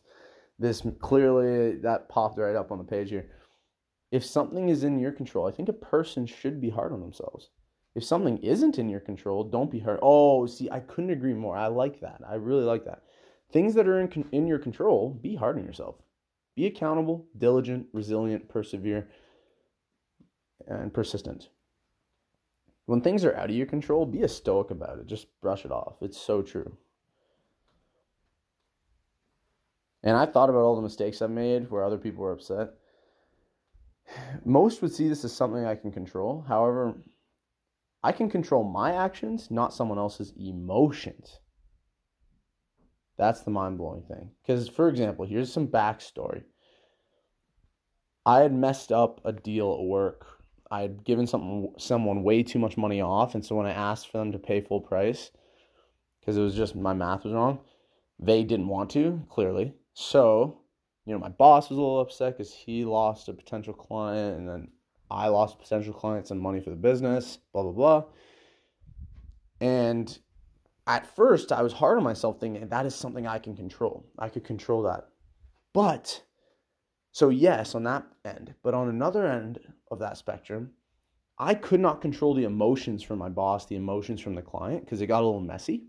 this 0.57 0.81
clearly 0.99 1.77
that 1.77 2.09
popped 2.09 2.39
right 2.39 2.55
up 2.55 2.71
on 2.71 2.79
the 2.79 2.83
page 2.83 3.11
here. 3.11 3.29
If 4.11 4.25
something 4.25 4.69
is 4.69 4.83
in 4.83 4.97
your 4.97 5.11
control, 5.11 5.47
I 5.47 5.51
think 5.51 5.69
a 5.69 5.73
person 5.73 6.25
should 6.25 6.59
be 6.59 6.71
hard 6.71 6.91
on 6.91 7.01
themselves. 7.01 7.51
If 7.95 8.03
something 8.03 8.39
isn't 8.39 8.79
in 8.79 8.89
your 8.89 8.99
control, 8.99 9.43
don't 9.43 9.71
be 9.71 9.79
hard. 9.79 9.99
Oh, 10.01 10.45
see, 10.47 10.69
I 10.69 10.79
couldn't 10.79 11.11
agree 11.11 11.33
more. 11.33 11.55
I 11.55 11.67
like 11.67 12.01
that. 12.01 12.21
I 12.27 12.35
really 12.35 12.63
like 12.63 12.85
that. 12.85 13.03
Things 13.51 13.75
that 13.75 13.87
are 13.87 13.99
in 13.99 14.25
in 14.31 14.47
your 14.47 14.57
control, 14.57 15.11
be 15.21 15.35
hard 15.35 15.57
on 15.57 15.65
yourself. 15.65 15.95
Be 16.55 16.65
accountable, 16.65 17.27
diligent, 17.37 17.87
resilient, 17.93 18.49
persevere, 18.49 19.07
and 20.67 20.93
persistent. 20.93 21.49
When 22.85 23.01
things 23.01 23.23
are 23.23 23.35
out 23.35 23.49
of 23.49 23.55
your 23.55 23.67
control, 23.67 24.05
be 24.05 24.23
a 24.23 24.27
stoic 24.27 24.71
about 24.71 24.99
it. 24.99 25.07
Just 25.07 25.27
brush 25.41 25.65
it 25.65 25.71
off. 25.71 25.95
It's 26.01 26.19
so 26.19 26.41
true. 26.41 26.77
And 30.03 30.17
I 30.17 30.25
thought 30.25 30.49
about 30.49 30.63
all 30.63 30.75
the 30.75 30.81
mistakes 30.81 31.21
I've 31.21 31.29
made 31.29 31.71
where 31.71 31.83
other 31.83 31.97
people 31.97 32.23
were 32.23 32.33
upset. 32.33 32.71
Most 34.45 34.81
would 34.81 34.93
see 34.93 35.07
this 35.07 35.23
as 35.23 35.31
something 35.31 35.65
I 35.65 35.75
can 35.75 35.91
control. 35.91 36.43
However, 36.47 36.95
I 38.03 38.11
can 38.11 38.29
control 38.29 38.63
my 38.63 38.93
actions, 38.93 39.49
not 39.49 39.73
someone 39.73 39.97
else's 39.97 40.33
emotions. 40.37 41.39
That's 43.17 43.41
the 43.41 43.51
mind 43.51 43.77
blowing 43.77 44.03
thing. 44.03 44.31
Because, 44.41 44.67
for 44.67 44.89
example, 44.89 45.25
here's 45.25 45.53
some 45.53 45.67
backstory. 45.67 46.43
I 48.25 48.39
had 48.39 48.53
messed 48.53 48.91
up 48.91 49.21
a 49.23 49.31
deal 49.31 49.77
at 49.79 49.85
work 49.85 50.43
I 50.73 50.81
had 50.81 51.03
given 51.03 51.27
some 51.27 51.67
someone 51.77 52.23
way 52.23 52.41
too 52.41 52.57
much 52.57 52.77
money 52.77 52.99
off, 52.99 53.35
and 53.35 53.45
so 53.45 53.55
when 53.55 53.67
I 53.67 53.73
asked 53.73 54.09
for 54.09 54.17
them 54.17 54.31
to 54.31 54.39
pay 54.39 54.59
full 54.59 54.81
price, 54.81 55.29
because 56.19 56.35
it 56.35 56.41
was 56.41 56.55
just 56.55 56.75
my 56.75 56.93
math 56.93 57.25
was 57.25 57.33
wrong, 57.33 57.59
they 58.17 58.43
didn't 58.43 58.69
want 58.69 58.89
to 58.91 59.21
clearly. 59.29 59.75
So, 59.93 60.61
you 61.05 61.13
know, 61.13 61.19
my 61.19 61.29
boss 61.29 61.69
was 61.69 61.77
a 61.77 61.79
little 61.79 61.99
upset 61.99 62.35
because 62.35 62.51
he 62.51 62.85
lost 62.85 63.29
a 63.29 63.33
potential 63.33 63.75
client, 63.75 64.39
and 64.39 64.49
then 64.49 64.67
I 65.13 65.27
lost 65.27 65.59
potential 65.59 65.93
clients 65.93 66.31
and 66.31 66.39
money 66.39 66.59
for 66.59 66.69
the 66.69 66.75
business. 66.75 67.37
Blah 67.53 67.63
blah 67.63 67.71
blah. 67.71 68.03
And 69.61 70.17
at 70.87 71.15
first, 71.15 71.51
I 71.51 71.61
was 71.61 71.71
hard 71.71 71.97
on 71.97 72.03
myself, 72.03 72.39
thinking 72.39 72.67
that 72.67 72.85
is 72.85 72.95
something 72.95 73.25
I 73.25 73.39
can 73.39 73.55
control. 73.55 74.05
I 74.19 74.27
could 74.29 74.43
control 74.43 74.83
that, 74.83 75.07
but 75.73 76.23
so, 77.13 77.29
yes, 77.29 77.75
on 77.75 77.83
that 77.83 78.07
end. 78.25 78.55
But 78.63 78.73
on 78.73 78.89
another 78.89 79.27
end 79.27 79.59
of 79.91 79.99
that 79.99 80.17
spectrum, 80.17 80.71
I 81.37 81.53
could 81.53 81.79
not 81.79 82.01
control 82.01 82.33
the 82.33 82.45
emotions 82.45 83.03
from 83.03 83.19
my 83.19 83.29
boss, 83.29 83.67
the 83.67 83.75
emotions 83.75 84.19
from 84.19 84.33
the 84.33 84.41
client, 84.41 84.83
because 84.83 84.99
it 84.99 85.07
got 85.07 85.21
a 85.21 85.25
little 85.25 85.39
messy. 85.39 85.83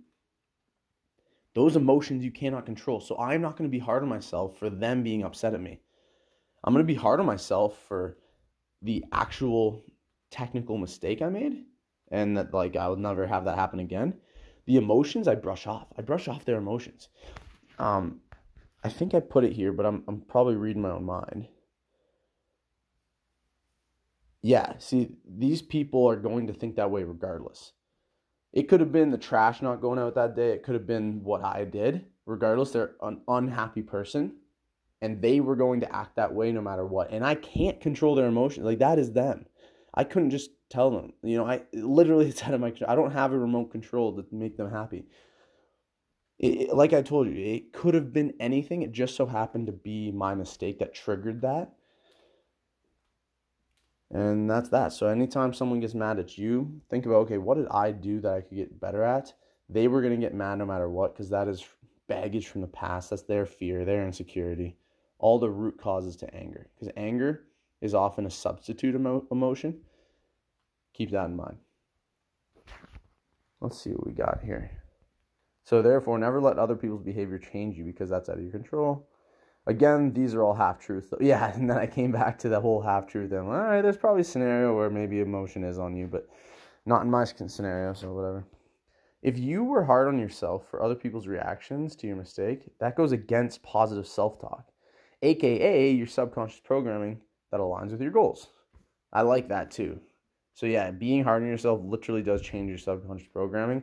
Those 1.54 1.76
emotions 1.76 2.24
you 2.24 2.30
cannot 2.30 2.66
control. 2.66 3.00
So, 3.00 3.16
I'm 3.18 3.40
not 3.40 3.56
going 3.56 3.68
to 3.68 3.74
be 3.74 3.78
hard 3.78 4.02
on 4.02 4.08
myself 4.10 4.58
for 4.58 4.68
them 4.68 5.02
being 5.02 5.24
upset 5.24 5.54
at 5.54 5.62
me. 5.62 5.80
I'm 6.62 6.74
going 6.74 6.86
to 6.86 6.92
be 6.92 6.98
hard 6.98 7.20
on 7.20 7.26
myself 7.26 7.78
for 7.88 8.18
the 8.84 9.04
actual 9.12 9.82
technical 10.30 10.78
mistake 10.78 11.22
I 11.22 11.28
made 11.28 11.64
and 12.10 12.36
that, 12.36 12.54
like, 12.54 12.76
I 12.76 12.88
will 12.88 12.96
never 12.96 13.26
have 13.26 13.44
that 13.46 13.58
happen 13.58 13.80
again. 13.80 14.14
The 14.66 14.76
emotions 14.76 15.26
I 15.26 15.34
brush 15.34 15.66
off. 15.66 15.88
I 15.98 16.02
brush 16.02 16.28
off 16.28 16.44
their 16.44 16.58
emotions. 16.58 17.08
Um, 17.78 18.20
I 18.84 18.88
think 18.88 19.14
I 19.14 19.20
put 19.20 19.44
it 19.44 19.52
here, 19.52 19.72
but 19.72 19.86
I'm 19.86 20.04
I'm 20.06 20.20
probably 20.20 20.56
reading 20.56 20.82
my 20.82 20.90
own 20.90 21.04
mind. 21.04 21.48
Yeah, 24.42 24.74
see, 24.78 25.16
these 25.26 25.62
people 25.62 26.06
are 26.06 26.16
going 26.16 26.46
to 26.46 26.52
think 26.52 26.76
that 26.76 26.90
way 26.90 27.02
regardless. 27.02 27.72
It 28.52 28.68
could 28.68 28.80
have 28.80 28.92
been 28.92 29.10
the 29.10 29.18
trash 29.18 29.62
not 29.62 29.80
going 29.80 29.98
out 29.98 30.14
that 30.14 30.36
day. 30.36 30.50
It 30.50 30.62
could 30.62 30.74
have 30.74 30.86
been 30.86 31.24
what 31.24 31.42
I 31.42 31.64
did. 31.64 32.04
Regardless, 32.26 32.70
they're 32.70 32.92
an 33.02 33.22
unhappy 33.26 33.82
person 33.82 34.36
and 35.04 35.20
they 35.22 35.40
were 35.40 35.56
going 35.56 35.80
to 35.80 35.94
act 35.94 36.16
that 36.16 36.32
way 36.32 36.50
no 36.52 36.60
matter 36.60 36.86
what. 36.86 37.10
And 37.10 37.24
I 37.24 37.34
can't 37.34 37.80
control 37.80 38.14
their 38.14 38.26
emotions. 38.26 38.64
Like 38.64 38.78
that 38.78 38.98
is 38.98 39.12
them. 39.12 39.46
I 39.94 40.04
couldn't 40.04 40.30
just 40.30 40.50
tell 40.70 40.90
them. 40.90 41.12
You 41.22 41.36
know, 41.36 41.46
I 41.46 41.62
literally 41.72 42.26
it's 42.28 42.42
out 42.42 42.54
of 42.54 42.60
my 42.60 42.72
I 42.88 42.94
don't 42.94 43.12
have 43.12 43.32
a 43.32 43.38
remote 43.38 43.70
control 43.70 44.16
to 44.16 44.24
make 44.32 44.56
them 44.56 44.70
happy 44.70 45.06
it, 46.38 46.74
like 46.74 46.92
I 46.92 47.02
told 47.02 47.28
you, 47.28 47.34
it 47.36 47.72
could 47.72 47.94
have 47.94 48.12
been 48.12 48.34
anything. 48.40 48.82
It 48.82 48.92
just 48.92 49.16
so 49.16 49.26
happened 49.26 49.66
to 49.66 49.72
be 49.72 50.10
my 50.10 50.34
mistake 50.34 50.78
that 50.78 50.94
triggered 50.94 51.42
that. 51.42 51.72
And 54.10 54.48
that's 54.48 54.68
that. 54.68 54.92
So 54.92 55.08
anytime 55.08 55.52
someone 55.54 55.80
gets 55.80 55.94
mad 55.94 56.18
at 56.18 56.38
you, 56.38 56.80
think 56.90 57.06
about 57.06 57.16
okay, 57.22 57.38
what 57.38 57.56
did 57.56 57.68
I 57.68 57.90
do 57.90 58.20
that 58.20 58.32
I 58.32 58.40
could 58.42 58.56
get 58.56 58.80
better 58.80 59.02
at? 59.02 59.32
They 59.68 59.88
were 59.88 60.02
going 60.02 60.14
to 60.14 60.20
get 60.20 60.34
mad 60.34 60.58
no 60.58 60.66
matter 60.66 60.88
what 60.88 61.14
because 61.14 61.30
that 61.30 61.48
is 61.48 61.64
baggage 62.06 62.48
from 62.48 62.60
the 62.60 62.68
past. 62.68 63.10
That's 63.10 63.22
their 63.22 63.46
fear, 63.46 63.84
their 63.84 64.04
insecurity, 64.04 64.76
all 65.24 65.38
the 65.38 65.48
root 65.48 65.80
causes 65.80 66.16
to 66.16 66.34
anger 66.34 66.68
because 66.74 66.92
anger 66.98 67.44
is 67.80 67.94
often 67.94 68.26
a 68.26 68.30
substitute 68.30 68.94
emo- 68.94 69.26
emotion. 69.30 69.80
Keep 70.92 71.12
that 71.12 71.24
in 71.24 71.34
mind. 71.34 71.56
Let's 73.62 73.80
see 73.80 73.88
what 73.88 74.06
we 74.06 74.12
got 74.12 74.42
here. 74.44 74.70
So, 75.64 75.80
therefore, 75.80 76.18
never 76.18 76.42
let 76.42 76.58
other 76.58 76.76
people's 76.76 77.02
behavior 77.02 77.38
change 77.38 77.78
you 77.78 77.84
because 77.84 78.10
that's 78.10 78.28
out 78.28 78.36
of 78.36 78.42
your 78.42 78.52
control. 78.52 79.08
Again, 79.66 80.12
these 80.12 80.34
are 80.34 80.42
all 80.42 80.52
half 80.52 80.78
truths. 80.78 81.14
Yeah, 81.22 81.54
and 81.54 81.70
then 81.70 81.78
I 81.78 81.86
came 81.86 82.12
back 82.12 82.38
to 82.40 82.50
the 82.50 82.60
whole 82.60 82.82
half 82.82 83.06
truth. 83.06 83.32
And 83.32 83.48
all 83.48 83.54
right, 83.54 83.80
there's 83.80 83.96
probably 83.96 84.20
a 84.20 84.24
scenario 84.24 84.76
where 84.76 84.90
maybe 84.90 85.20
emotion 85.20 85.64
is 85.64 85.78
on 85.78 85.96
you, 85.96 86.06
but 86.06 86.28
not 86.84 87.00
in 87.00 87.10
my 87.10 87.24
scenario, 87.24 87.94
so 87.94 88.12
whatever. 88.12 88.44
If 89.22 89.38
you 89.38 89.64
were 89.64 89.86
hard 89.86 90.06
on 90.06 90.18
yourself 90.18 90.68
for 90.68 90.82
other 90.82 90.94
people's 90.94 91.26
reactions 91.26 91.96
to 91.96 92.06
your 92.06 92.16
mistake, 92.16 92.68
that 92.78 92.94
goes 92.94 93.12
against 93.12 93.62
positive 93.62 94.06
self 94.06 94.38
talk, 94.38 94.68
aka 95.24 95.90
your 95.90 96.06
subconscious 96.06 96.60
programming 96.60 97.20
that 97.50 97.60
aligns 97.60 97.90
with 97.90 98.00
your 98.00 98.10
goals. 98.10 98.48
I 99.12 99.22
like 99.22 99.48
that 99.48 99.70
too. 99.70 100.00
So, 100.54 100.66
yeah, 100.66 100.90
being 100.90 101.24
hard 101.24 101.42
on 101.42 101.48
yourself 101.48 101.80
literally 101.82 102.22
does 102.22 102.40
change 102.42 102.68
your 102.68 102.78
subconscious 102.78 103.28
programming. 103.28 103.82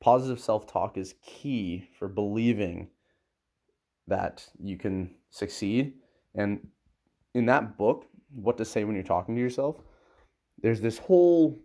Positive 0.00 0.40
self 0.40 0.66
talk 0.66 0.96
is 0.96 1.14
key 1.24 1.88
for 1.98 2.08
believing 2.08 2.88
that 4.08 4.46
you 4.58 4.76
can 4.76 5.14
succeed. 5.30 5.94
And 6.34 6.66
in 7.34 7.46
that 7.46 7.78
book, 7.78 8.06
What 8.34 8.58
to 8.58 8.64
Say 8.64 8.84
When 8.84 8.94
You're 8.94 9.04
Talking 9.04 9.34
to 9.36 9.40
Yourself, 9.40 9.76
there's 10.62 10.80
this 10.80 10.98
whole, 10.98 11.60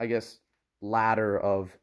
I 0.00 0.06
guess, 0.06 0.38
ladder 0.80 1.38
of 1.38 1.76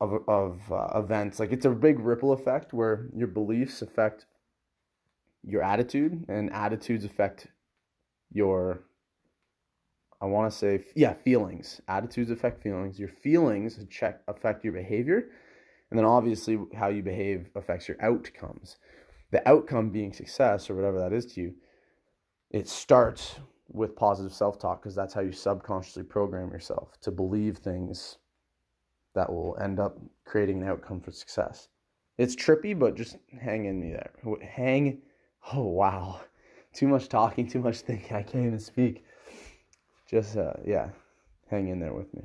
of, 0.00 0.28
of 0.28 0.72
uh, 0.72 0.98
events. 0.98 1.40
Like 1.40 1.52
it's 1.52 1.64
a 1.64 1.70
big 1.70 1.98
ripple 1.98 2.32
effect 2.32 2.72
where 2.72 3.08
your 3.16 3.28
beliefs 3.28 3.80
affect 3.82 4.26
your 5.46 5.62
attitude, 5.62 6.24
and 6.28 6.52
attitudes 6.52 7.04
affect 7.04 7.48
your 8.32 8.84
I 10.20 10.26
want 10.26 10.50
to 10.50 10.56
say, 10.56 10.82
yeah, 10.96 11.12
feelings. 11.12 11.82
Attitudes 11.86 12.30
affect 12.30 12.62
feelings. 12.62 12.98
Your 12.98 13.10
feelings 13.10 13.78
check 13.90 14.22
affect 14.26 14.64
your 14.64 14.72
behavior, 14.72 15.28
and 15.90 15.98
then 15.98 16.06
obviously 16.06 16.58
how 16.74 16.88
you 16.88 17.02
behave 17.02 17.50
affects 17.54 17.88
your 17.88 17.98
outcomes. 18.00 18.78
The 19.32 19.46
outcome 19.46 19.90
being 19.90 20.14
success 20.14 20.70
or 20.70 20.76
whatever 20.76 20.98
that 21.00 21.12
is 21.12 21.26
to 21.34 21.42
you, 21.42 21.54
it 22.50 22.68
starts 22.68 23.34
with 23.68 23.96
positive 23.96 24.32
self-talk 24.32 24.80
because 24.82 24.94
that's 24.94 25.12
how 25.12 25.20
you 25.20 25.32
subconsciously 25.32 26.04
program 26.04 26.50
yourself 26.50 26.92
to 27.02 27.10
believe 27.10 27.58
things 27.58 28.18
that 29.14 29.30
will 29.30 29.58
end 29.60 29.78
up 29.78 29.98
creating 30.24 30.62
an 30.62 30.68
outcome 30.68 31.00
for 31.00 31.10
success. 31.10 31.68
It's 32.16 32.36
trippy, 32.36 32.78
but 32.78 32.94
just 32.94 33.16
hang 33.40 33.66
in 33.66 33.78
me 33.78 33.90
there. 33.90 34.12
Hang. 34.42 35.02
Oh 35.52 35.64
wow, 35.64 36.20
too 36.72 36.88
much 36.88 37.08
talking, 37.08 37.46
too 37.46 37.60
much 37.60 37.80
thinking. 37.80 38.16
I 38.16 38.22
can't 38.22 38.46
even 38.46 38.58
speak. 38.58 39.04
Just 40.08 40.36
uh, 40.36 40.54
yeah, 40.64 40.90
hang 41.50 41.68
in 41.68 41.80
there 41.80 41.94
with 41.94 42.12
me. 42.14 42.22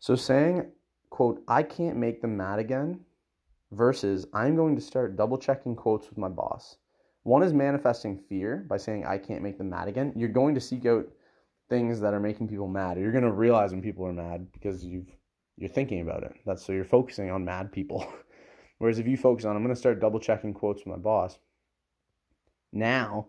So 0.00 0.16
saying, 0.16 0.66
quote, 1.10 1.42
I 1.48 1.62
can't 1.62 1.96
make 1.96 2.20
them 2.22 2.36
mad 2.36 2.58
again, 2.58 3.00
versus 3.72 4.26
I'm 4.32 4.56
going 4.56 4.76
to 4.76 4.82
start 4.82 5.16
double 5.16 5.38
checking 5.38 5.76
quotes 5.76 6.08
with 6.08 6.18
my 6.18 6.28
boss. 6.28 6.76
One 7.24 7.42
is 7.42 7.52
manifesting 7.52 8.16
fear 8.16 8.64
by 8.68 8.78
saying 8.78 9.04
I 9.04 9.18
can't 9.18 9.42
make 9.42 9.58
them 9.58 9.70
mad 9.70 9.88
again. 9.88 10.12
You're 10.16 10.28
going 10.28 10.54
to 10.54 10.60
seek 10.60 10.86
out 10.86 11.06
things 11.68 12.00
that 12.00 12.14
are 12.14 12.20
making 12.20 12.48
people 12.48 12.68
mad. 12.68 12.98
You're 12.98 13.12
going 13.12 13.24
to 13.24 13.32
realize 13.32 13.72
when 13.72 13.82
people 13.82 14.06
are 14.06 14.12
mad 14.12 14.50
because 14.52 14.84
you've 14.84 15.08
you're 15.56 15.68
thinking 15.68 16.00
about 16.00 16.22
it. 16.22 16.34
That's 16.46 16.64
so 16.64 16.72
you're 16.72 16.84
focusing 16.84 17.30
on 17.30 17.44
mad 17.44 17.72
people. 17.72 18.06
Whereas 18.78 18.98
if 18.98 19.06
you 19.06 19.16
focus 19.16 19.44
on 19.44 19.56
I'm 19.56 19.62
going 19.62 19.74
to 19.74 19.78
start 19.78 20.00
double 20.00 20.20
checking 20.20 20.54
quotes 20.54 20.84
with 20.84 20.96
my 20.96 21.02
boss. 21.02 21.38
Now 22.72 23.26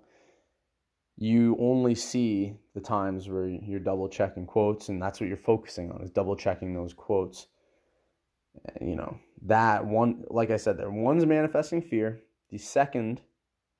you 1.18 1.58
only 1.60 1.96
see 1.96 2.56
the 2.74 2.80
times 2.80 3.28
where 3.28 3.46
you're 3.46 3.80
double 3.80 4.08
checking 4.08 4.46
quotes 4.46 4.90
and 4.90 5.02
that's 5.02 5.20
what 5.20 5.28
you're 5.28 5.38
focusing 5.38 5.92
on 5.92 6.02
is 6.02 6.12
double 6.12 6.36
checking 6.36 6.74
those 6.74 6.94
quotes. 6.94 7.48
Eh, 8.68 8.86
you 8.86 8.96
know, 8.96 9.18
that 9.44 9.86
one 9.86 10.24
like 10.30 10.52
I 10.52 10.58
said 10.58 10.78
there 10.78 10.90
one's 10.90 11.26
manifesting 11.26 11.82
fear, 11.82 12.22
the 12.50 12.58
second 12.58 13.22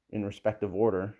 in 0.10 0.26
respective 0.26 0.74
order 0.74 1.16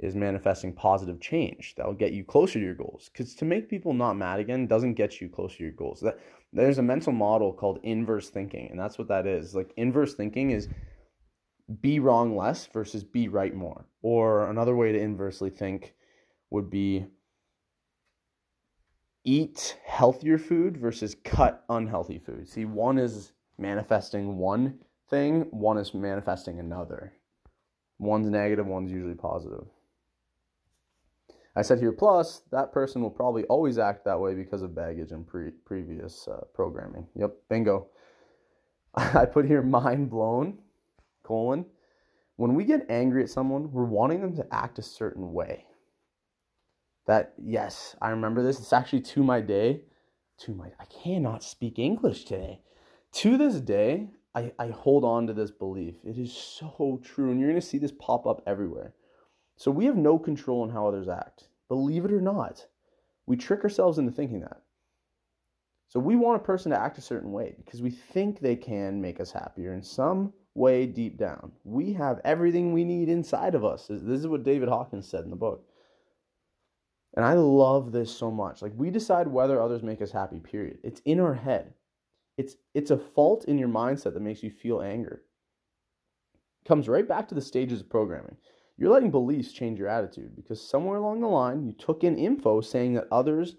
is 0.00 0.16
manifesting 0.16 0.72
positive 0.72 1.20
change 1.20 1.74
that 1.76 1.86
will 1.86 1.94
get 1.94 2.12
you 2.12 2.24
closer 2.24 2.54
to 2.54 2.64
your 2.64 2.74
goals. 2.74 3.10
Because 3.12 3.34
to 3.34 3.44
make 3.44 3.68
people 3.68 3.92
not 3.92 4.16
mad 4.16 4.40
again 4.40 4.66
doesn't 4.66 4.94
get 4.94 5.20
you 5.20 5.28
closer 5.28 5.58
to 5.58 5.64
your 5.64 5.72
goals. 5.72 6.00
That 6.00 6.18
there's 6.52 6.78
a 6.78 6.82
mental 6.82 7.12
model 7.12 7.52
called 7.52 7.80
inverse 7.82 8.30
thinking, 8.30 8.68
and 8.70 8.80
that's 8.80 8.98
what 8.98 9.08
that 9.08 9.26
is. 9.26 9.54
Like 9.54 9.72
inverse 9.76 10.14
thinking 10.14 10.50
is 10.50 10.68
be 11.82 12.00
wrong 12.00 12.36
less 12.36 12.66
versus 12.66 13.04
be 13.04 13.28
right 13.28 13.54
more. 13.54 13.84
Or 14.02 14.48
another 14.48 14.74
way 14.74 14.90
to 14.92 14.98
inversely 14.98 15.50
think 15.50 15.94
would 16.48 16.70
be 16.70 17.06
eat 19.24 19.76
healthier 19.84 20.38
food 20.38 20.78
versus 20.78 21.14
cut 21.24 21.62
unhealthy 21.68 22.18
food. 22.18 22.48
See, 22.48 22.64
one 22.64 22.98
is 22.98 23.32
manifesting 23.58 24.38
one 24.38 24.78
thing, 25.10 25.42
one 25.50 25.76
is 25.76 25.92
manifesting 25.92 26.58
another. 26.58 27.12
One's 27.98 28.30
negative, 28.30 28.66
one's 28.66 28.90
usually 28.90 29.14
positive. 29.14 29.66
I 31.56 31.62
said 31.62 31.80
here, 31.80 31.92
plus, 31.92 32.42
that 32.52 32.72
person 32.72 33.02
will 33.02 33.10
probably 33.10 33.44
always 33.44 33.78
act 33.78 34.04
that 34.04 34.20
way 34.20 34.34
because 34.34 34.62
of 34.62 34.74
baggage 34.74 35.10
and 35.10 35.26
pre- 35.26 35.50
previous 35.50 36.28
uh, 36.28 36.44
programming. 36.54 37.06
Yep, 37.16 37.34
bingo. 37.48 37.88
I 38.94 39.24
put 39.24 39.46
here 39.46 39.62
mind 39.62 40.10
blown, 40.10 40.58
colon. 41.24 41.64
When 42.36 42.54
we 42.54 42.64
get 42.64 42.86
angry 42.88 43.22
at 43.22 43.30
someone, 43.30 43.70
we're 43.72 43.84
wanting 43.84 44.20
them 44.20 44.36
to 44.36 44.46
act 44.52 44.78
a 44.78 44.82
certain 44.82 45.32
way. 45.32 45.66
That, 47.06 47.34
yes, 47.36 47.96
I 48.00 48.10
remember 48.10 48.42
this. 48.42 48.60
It's 48.60 48.72
actually 48.72 49.02
to 49.02 49.24
my 49.24 49.40
day, 49.40 49.82
to 50.38 50.54
my, 50.54 50.70
I 50.78 50.84
cannot 50.84 51.42
speak 51.42 51.78
English 51.78 52.24
today. 52.24 52.60
To 53.12 53.36
this 53.36 53.60
day, 53.60 54.10
I, 54.36 54.52
I 54.58 54.68
hold 54.68 55.04
on 55.04 55.26
to 55.26 55.32
this 55.32 55.50
belief. 55.50 55.96
It 56.04 56.16
is 56.16 56.32
so 56.32 57.00
true. 57.02 57.32
And 57.32 57.40
you're 57.40 57.50
going 57.50 57.60
to 57.60 57.66
see 57.66 57.78
this 57.78 57.92
pop 57.98 58.26
up 58.26 58.42
everywhere 58.46 58.94
so 59.60 59.70
we 59.70 59.84
have 59.84 59.96
no 59.96 60.18
control 60.18 60.62
on 60.62 60.70
how 60.70 60.86
others 60.86 61.06
act. 61.06 61.48
Believe 61.68 62.06
it 62.06 62.12
or 62.12 62.20
not, 62.22 62.64
we 63.26 63.36
trick 63.36 63.62
ourselves 63.62 63.98
into 63.98 64.10
thinking 64.10 64.40
that. 64.40 64.62
So 65.88 66.00
we 66.00 66.16
want 66.16 66.40
a 66.40 66.44
person 66.46 66.72
to 66.72 66.80
act 66.80 66.96
a 66.96 67.02
certain 67.02 67.30
way 67.30 67.56
because 67.62 67.82
we 67.82 67.90
think 67.90 68.40
they 68.40 68.56
can 68.56 69.02
make 69.02 69.20
us 69.20 69.30
happier 69.30 69.74
in 69.74 69.82
some 69.82 70.32
way 70.54 70.86
deep 70.86 71.18
down. 71.18 71.52
We 71.64 71.92
have 71.92 72.22
everything 72.24 72.72
we 72.72 72.84
need 72.84 73.10
inside 73.10 73.54
of 73.54 73.62
us. 73.62 73.86
This 73.90 74.20
is 74.20 74.26
what 74.26 74.44
David 74.44 74.70
Hawkins 74.70 75.06
said 75.06 75.24
in 75.24 75.30
the 75.30 75.36
book. 75.36 75.62
And 77.14 77.22
I 77.22 77.34
love 77.34 77.92
this 77.92 78.10
so 78.10 78.30
much. 78.30 78.62
Like 78.62 78.72
we 78.74 78.88
decide 78.88 79.28
whether 79.28 79.60
others 79.60 79.82
make 79.82 80.00
us 80.00 80.10
happy, 80.10 80.40
period. 80.40 80.78
It's 80.82 81.02
in 81.04 81.20
our 81.20 81.34
head. 81.34 81.74
It's 82.38 82.56
it's 82.72 82.92
a 82.92 82.96
fault 82.96 83.44
in 83.44 83.58
your 83.58 83.68
mindset 83.68 84.14
that 84.14 84.22
makes 84.22 84.42
you 84.42 84.50
feel 84.50 84.80
anger. 84.80 85.20
Comes 86.64 86.88
right 86.88 87.06
back 87.06 87.28
to 87.28 87.34
the 87.34 87.42
stages 87.42 87.82
of 87.82 87.90
programming. 87.90 88.38
You're 88.80 88.90
letting 88.90 89.10
beliefs 89.10 89.52
change 89.52 89.78
your 89.78 89.88
attitude 89.88 90.34
because 90.34 90.66
somewhere 90.66 90.96
along 90.96 91.20
the 91.20 91.28
line 91.28 91.66
you 91.66 91.72
took 91.72 92.02
in 92.02 92.16
info 92.16 92.62
saying 92.62 92.94
that 92.94 93.08
others 93.12 93.56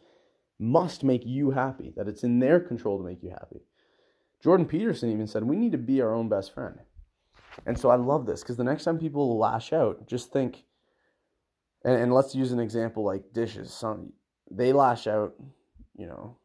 must 0.58 1.04
make 1.04 1.24
you 1.24 1.52
happy, 1.52 1.94
that 1.96 2.08
it's 2.08 2.24
in 2.24 2.40
their 2.40 2.60
control 2.60 2.98
to 2.98 3.04
make 3.04 3.22
you 3.22 3.30
happy. 3.30 3.62
Jordan 4.44 4.66
Peterson 4.66 5.12
even 5.12 5.28
said 5.28 5.44
we 5.44 5.58
need 5.58 5.74
to 5.74 5.78
be 5.78 6.02
our 6.02 6.16
own 6.16 6.28
best 6.28 6.56
friend. 6.56 6.80
And 7.68 7.78
so 7.78 7.92
I 7.92 7.98
love 7.98 8.26
this 8.26 8.42
because 8.42 8.58
the 8.58 8.64
next 8.64 8.84
time 8.84 8.98
people 8.98 9.38
lash 9.38 9.72
out, 9.72 10.08
just 10.08 10.34
think, 10.34 10.64
and, 11.86 12.02
and 12.02 12.12
let's 12.12 12.34
use 12.34 12.52
an 12.52 12.60
example 12.60 13.04
like 13.06 13.32
dishes. 13.32 13.72
Some 13.72 14.14
they 14.50 14.74
lash 14.74 15.06
out, 15.06 15.36
you 15.96 16.08
know, 16.08 16.38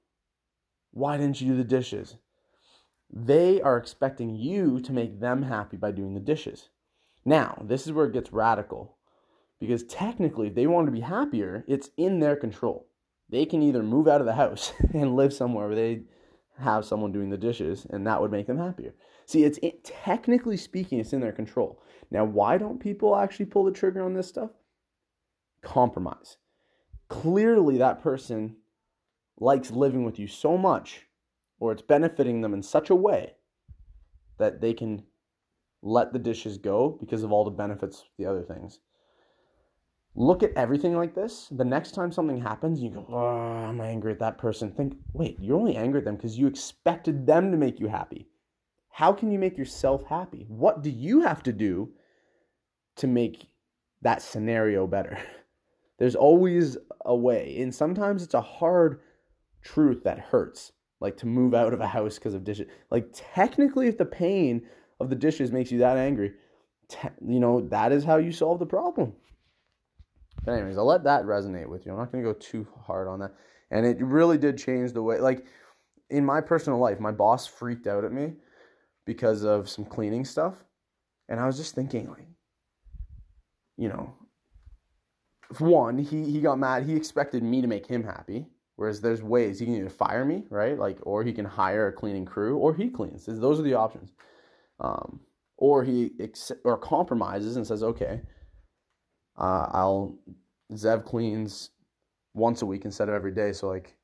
why 0.90 1.16
didn't 1.16 1.40
you 1.40 1.52
do 1.52 1.56
the 1.56 1.64
dishes? 1.64 2.16
They 3.10 3.62
are 3.62 3.78
expecting 3.78 4.36
you 4.36 4.80
to 4.80 4.92
make 4.92 5.18
them 5.18 5.44
happy 5.44 5.78
by 5.78 5.92
doing 5.92 6.12
the 6.12 6.20
dishes. 6.20 6.68
Now, 7.26 7.60
this 7.60 7.86
is 7.86 7.92
where 7.92 8.06
it 8.06 8.12
gets 8.12 8.32
radical 8.32 8.96
because 9.58 9.82
technically, 9.84 10.46
if 10.46 10.54
they 10.54 10.68
want 10.68 10.86
to 10.86 10.92
be 10.92 11.00
happier, 11.00 11.64
it's 11.66 11.90
in 11.96 12.20
their 12.20 12.36
control. 12.36 12.86
They 13.28 13.44
can 13.44 13.62
either 13.62 13.82
move 13.82 14.06
out 14.06 14.20
of 14.20 14.26
the 14.26 14.34
house 14.34 14.72
and 14.94 15.16
live 15.16 15.32
somewhere 15.32 15.66
where 15.66 15.76
they 15.76 16.02
have 16.60 16.84
someone 16.84 17.12
doing 17.12 17.30
the 17.30 17.36
dishes, 17.36 17.84
and 17.90 18.06
that 18.06 18.20
would 18.20 18.30
make 18.30 18.46
them 18.46 18.58
happier. 18.58 18.94
See, 19.26 19.42
it's 19.42 19.58
it, 19.60 19.84
technically 19.84 20.56
speaking, 20.56 21.00
it's 21.00 21.12
in 21.12 21.20
their 21.20 21.32
control. 21.32 21.82
Now, 22.12 22.24
why 22.24 22.58
don't 22.58 22.78
people 22.78 23.16
actually 23.16 23.46
pull 23.46 23.64
the 23.64 23.72
trigger 23.72 24.02
on 24.02 24.14
this 24.14 24.28
stuff? 24.28 24.50
Compromise. 25.62 26.36
Clearly, 27.08 27.76
that 27.78 28.02
person 28.02 28.56
likes 29.38 29.70
living 29.72 30.04
with 30.04 30.18
you 30.18 30.28
so 30.28 30.56
much, 30.56 31.06
or 31.58 31.72
it's 31.72 31.82
benefiting 31.82 32.40
them 32.40 32.54
in 32.54 32.62
such 32.62 32.88
a 32.88 32.94
way 32.94 33.34
that 34.38 34.60
they 34.60 34.72
can 34.72 35.02
let 35.86 36.12
the 36.12 36.18
dishes 36.18 36.58
go 36.58 36.96
because 36.98 37.22
of 37.22 37.30
all 37.30 37.44
the 37.44 37.50
benefits 37.50 38.04
the 38.18 38.26
other 38.26 38.42
things. 38.42 38.80
Look 40.16 40.42
at 40.42 40.54
everything 40.56 40.96
like 40.96 41.14
this. 41.14 41.48
The 41.50 41.64
next 41.64 41.92
time 41.92 42.10
something 42.10 42.40
happens, 42.40 42.80
you 42.82 42.90
go, 42.90 43.06
oh, 43.08 43.68
I'm 43.68 43.80
angry 43.80 44.12
at 44.12 44.18
that 44.18 44.38
person. 44.38 44.72
Think, 44.72 44.96
wait, 45.12 45.36
you're 45.40 45.58
only 45.58 45.76
angry 45.76 45.98
at 45.98 46.04
them 46.04 46.16
because 46.16 46.38
you 46.38 46.46
expected 46.46 47.26
them 47.26 47.52
to 47.52 47.56
make 47.56 47.78
you 47.78 47.86
happy. 47.86 48.26
How 48.90 49.12
can 49.12 49.30
you 49.30 49.38
make 49.38 49.58
yourself 49.58 50.04
happy? 50.04 50.46
What 50.48 50.82
do 50.82 50.90
you 50.90 51.20
have 51.20 51.42
to 51.44 51.52
do 51.52 51.90
to 52.96 53.06
make 53.06 53.46
that 54.02 54.22
scenario 54.22 54.86
better? 54.86 55.18
There's 55.98 56.16
always 56.16 56.78
a 57.04 57.14
way. 57.14 57.60
And 57.60 57.74
sometimes 57.74 58.22
it's 58.22 58.34
a 58.34 58.40
hard 58.40 59.00
truth 59.62 60.02
that 60.04 60.18
hurts, 60.18 60.72
like 61.00 61.16
to 61.18 61.26
move 61.26 61.52
out 61.54 61.74
of 61.74 61.80
a 61.80 61.86
house 61.86 62.16
because 62.16 62.34
of 62.34 62.42
dishes. 62.42 62.68
Like, 62.90 63.08
technically, 63.12 63.86
if 63.86 63.98
the 63.98 64.06
pain 64.06 64.62
of 65.00 65.10
the 65.10 65.16
dishes 65.16 65.52
makes 65.52 65.70
you 65.70 65.78
that 65.78 65.96
angry, 65.96 66.32
you 67.26 67.40
know, 67.40 67.60
that 67.68 67.92
is 67.92 68.04
how 68.04 68.16
you 68.16 68.32
solve 68.32 68.58
the 68.58 68.66
problem. 68.66 69.12
But, 70.44 70.52
anyways, 70.52 70.78
I'll 70.78 70.86
let 70.86 71.04
that 71.04 71.24
resonate 71.24 71.68
with 71.68 71.84
you. 71.84 71.92
I'm 71.92 71.98
not 71.98 72.12
going 72.12 72.22
to 72.22 72.32
go 72.32 72.38
too 72.38 72.66
hard 72.80 73.08
on 73.08 73.18
that. 73.20 73.34
And 73.70 73.84
it 73.84 74.00
really 74.00 74.38
did 74.38 74.56
change 74.56 74.92
the 74.92 75.02
way, 75.02 75.18
like, 75.18 75.46
in 76.08 76.24
my 76.24 76.40
personal 76.40 76.78
life, 76.78 77.00
my 77.00 77.10
boss 77.10 77.46
freaked 77.46 77.88
out 77.88 78.04
at 78.04 78.12
me 78.12 78.34
because 79.04 79.44
of 79.44 79.68
some 79.68 79.84
cleaning 79.84 80.24
stuff. 80.24 80.54
And 81.28 81.40
I 81.40 81.46
was 81.46 81.56
just 81.56 81.74
thinking, 81.74 82.08
like, 82.08 82.28
you 83.76 83.88
know, 83.88 84.14
one, 85.58 85.98
he, 85.98 86.30
he 86.30 86.40
got 86.40 86.58
mad. 86.58 86.84
He 86.84 86.94
expected 86.94 87.42
me 87.42 87.60
to 87.60 87.66
make 87.66 87.86
him 87.86 88.04
happy. 88.04 88.46
Whereas 88.76 89.00
there's 89.00 89.22
ways 89.22 89.58
he 89.58 89.64
can 89.64 89.74
either 89.74 89.88
fire 89.88 90.24
me, 90.24 90.44
right? 90.50 90.78
Like, 90.78 90.98
or 91.02 91.24
he 91.24 91.32
can 91.32 91.46
hire 91.46 91.88
a 91.88 91.92
cleaning 91.92 92.26
crew, 92.26 92.58
or 92.58 92.74
he 92.74 92.88
cleans. 92.88 93.24
Those 93.26 93.58
are 93.58 93.64
the 93.64 93.74
options. 93.74 94.12
Um, 94.80 95.20
or 95.56 95.84
he 95.84 96.10
ex- 96.20 96.52
or 96.64 96.76
compromises 96.76 97.56
and 97.56 97.66
says, 97.66 97.82
okay, 97.82 98.20
uh, 99.38 99.66
I'll 99.72 100.18
Zev 100.72 101.04
cleans 101.04 101.70
once 102.34 102.62
a 102.62 102.66
week 102.66 102.84
instead 102.84 103.08
of 103.08 103.14
every 103.14 103.32
day. 103.32 103.52
So 103.52 103.68
like, 103.68 103.96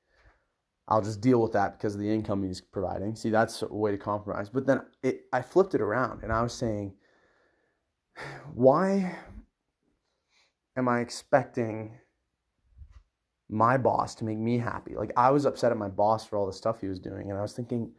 I'll 0.88 1.02
just 1.02 1.20
deal 1.20 1.40
with 1.40 1.52
that 1.52 1.78
because 1.78 1.94
of 1.94 2.00
the 2.00 2.10
income 2.10 2.42
he's 2.42 2.60
providing. 2.60 3.14
See, 3.14 3.30
that's 3.30 3.62
a 3.62 3.66
way 3.66 3.90
to 3.90 3.98
compromise. 3.98 4.48
But 4.48 4.66
then 4.66 4.80
it, 5.02 5.26
I 5.32 5.42
flipped 5.42 5.74
it 5.74 5.80
around 5.80 6.22
and 6.22 6.32
I 6.32 6.42
was 6.42 6.52
saying, 6.52 6.94
why 8.54 9.16
am 10.76 10.88
I 10.88 11.00
expecting 11.00 11.98
my 13.48 13.76
boss 13.76 14.14
to 14.16 14.24
make 14.24 14.38
me 14.38 14.58
happy? 14.58 14.94
Like 14.94 15.12
I 15.16 15.30
was 15.30 15.44
upset 15.44 15.72
at 15.72 15.78
my 15.78 15.88
boss 15.88 16.26
for 16.26 16.36
all 16.36 16.46
the 16.46 16.52
stuff 16.52 16.80
he 16.80 16.88
was 16.88 16.98
doing, 16.98 17.30
and 17.30 17.38
I 17.38 17.42
was 17.42 17.52
thinking, 17.52 17.92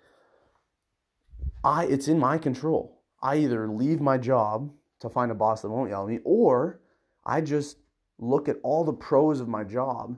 I 1.63 1.85
it's 1.85 2.07
in 2.07 2.19
my 2.19 2.37
control. 2.37 3.01
I 3.21 3.37
either 3.37 3.67
leave 3.67 4.01
my 4.01 4.17
job 4.17 4.71
to 4.99 5.09
find 5.09 5.31
a 5.31 5.35
boss 5.35 5.61
that 5.61 5.69
won't 5.69 5.89
yell 5.89 6.03
at 6.03 6.09
me, 6.09 6.19
or 6.23 6.81
I 7.25 7.41
just 7.41 7.77
look 8.19 8.47
at 8.47 8.57
all 8.63 8.83
the 8.83 8.93
pros 8.93 9.39
of 9.39 9.47
my 9.47 9.63
job 9.63 10.17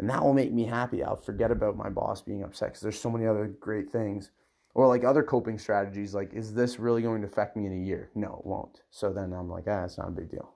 and 0.00 0.08
that 0.08 0.24
will 0.24 0.32
make 0.32 0.50
me 0.50 0.64
happy. 0.64 1.04
I'll 1.04 1.14
forget 1.14 1.50
about 1.50 1.76
my 1.76 1.90
boss 1.90 2.22
being 2.22 2.42
upset 2.42 2.70
because 2.70 2.80
there's 2.80 2.98
so 2.98 3.10
many 3.10 3.26
other 3.26 3.46
great 3.60 3.90
things. 3.90 4.30
Or 4.72 4.86
like 4.86 5.04
other 5.04 5.22
coping 5.22 5.58
strategies, 5.58 6.14
like, 6.14 6.32
is 6.32 6.54
this 6.54 6.78
really 6.78 7.02
going 7.02 7.20
to 7.20 7.26
affect 7.26 7.54
me 7.54 7.66
in 7.66 7.72
a 7.74 7.84
year? 7.84 8.10
No, 8.14 8.38
it 8.40 8.46
won't. 8.46 8.80
So 8.88 9.12
then 9.12 9.34
I'm 9.34 9.50
like, 9.50 9.64
ah, 9.66 9.84
it's 9.84 9.98
not 9.98 10.08
a 10.08 10.12
big 10.12 10.30
deal. 10.30 10.54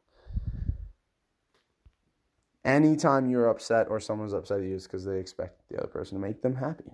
Anytime 2.64 3.28
you're 3.28 3.48
upset 3.48 3.88
or 3.90 4.00
someone's 4.00 4.32
upset 4.32 4.60
at 4.60 4.64
you, 4.64 4.76
it's 4.76 4.86
because 4.86 5.04
they 5.04 5.18
expect 5.18 5.68
the 5.68 5.76
other 5.76 5.88
person 5.88 6.18
to 6.18 6.26
make 6.26 6.40
them 6.40 6.56
happy. 6.56 6.92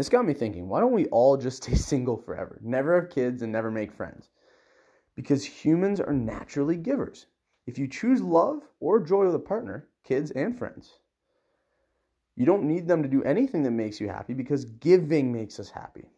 This 0.00 0.08
got 0.08 0.24
me 0.24 0.32
thinking, 0.32 0.66
why 0.66 0.80
don't 0.80 0.94
we 0.94 1.04
all 1.08 1.36
just 1.36 1.62
stay 1.62 1.74
single 1.90 2.16
forever? 2.16 2.58
Never 2.62 2.98
have 2.98 3.10
kids 3.10 3.42
and 3.42 3.52
never 3.52 3.70
make 3.70 3.92
friends? 3.92 4.30
Because 5.14 5.44
humans 5.44 6.00
are 6.00 6.14
naturally 6.14 6.76
givers. 6.76 7.26
If 7.66 7.78
you 7.78 7.86
choose 7.86 8.22
love 8.22 8.62
or 8.80 8.98
joy 8.98 9.26
with 9.26 9.34
a 9.34 9.38
partner, 9.38 9.88
kids 10.02 10.30
and 10.30 10.56
friends, 10.56 11.00
you 12.34 12.46
don't 12.46 12.62
need 12.62 12.88
them 12.88 13.02
to 13.02 13.10
do 13.10 13.22
anything 13.24 13.62
that 13.64 13.72
makes 13.72 14.00
you 14.00 14.08
happy 14.08 14.32
because 14.32 14.64
giving 14.64 15.34
makes 15.34 15.60
us 15.60 15.68
happy. 15.68 16.08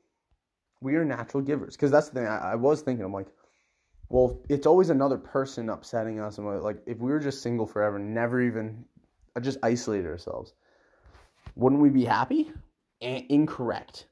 We 0.81 0.95
are 0.95 1.05
natural 1.05 1.42
givers. 1.42 1.75
Because 1.75 1.90
that's 1.90 2.09
the 2.11 2.21
thing 2.21 2.29
I, 2.29 2.53
I, 2.53 2.55
was 2.55 2.83
thinking. 2.83 3.05
I'm 3.05 3.12
like, 3.12 3.35
well, 4.09 4.40
it's 4.49 4.68
always 4.68 4.90
another 4.90 5.18
person 5.18 5.71
upsetting 5.71 6.21
us. 6.21 6.38
And 6.38 6.47
like, 6.62 6.81
if 6.87 6.99
we 6.99 7.11
were 7.11 7.18
just 7.18 7.42
single 7.42 7.66
forever, 7.66 7.99
never 7.99 8.40
even 8.40 8.85
uh, 9.35 9.40
just 9.40 9.59
isolated 9.64 10.07
ourselves, 10.07 10.55
wouldn't 11.57 11.83
we 11.83 11.88
be 11.90 12.05
happy? 12.05 12.53
Incorrect. 13.03 14.07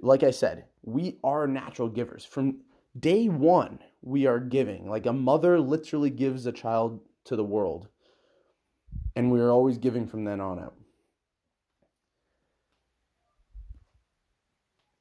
Like 0.00 0.22
I 0.22 0.30
said, 0.30 0.64
we 0.82 1.18
are 1.24 1.46
natural 1.46 1.88
givers. 1.88 2.24
From 2.24 2.60
day 2.98 3.28
one, 3.28 3.80
we 4.02 4.26
are 4.26 4.38
giving. 4.38 4.88
Like 4.88 5.06
a 5.06 5.12
mother 5.12 5.58
literally 5.60 6.10
gives 6.10 6.46
a 6.46 6.52
child 6.52 7.00
to 7.24 7.36
the 7.36 7.44
world. 7.44 7.88
And 9.16 9.30
we 9.32 9.40
are 9.40 9.50
always 9.50 9.78
giving 9.78 10.06
from 10.06 10.24
then 10.24 10.40
on 10.40 10.58
out. 10.58 10.74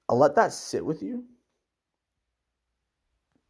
I'll 0.07 0.17
let 0.17 0.35
that 0.35 0.53
sit 0.53 0.85
with 0.85 1.01
you 1.01 1.25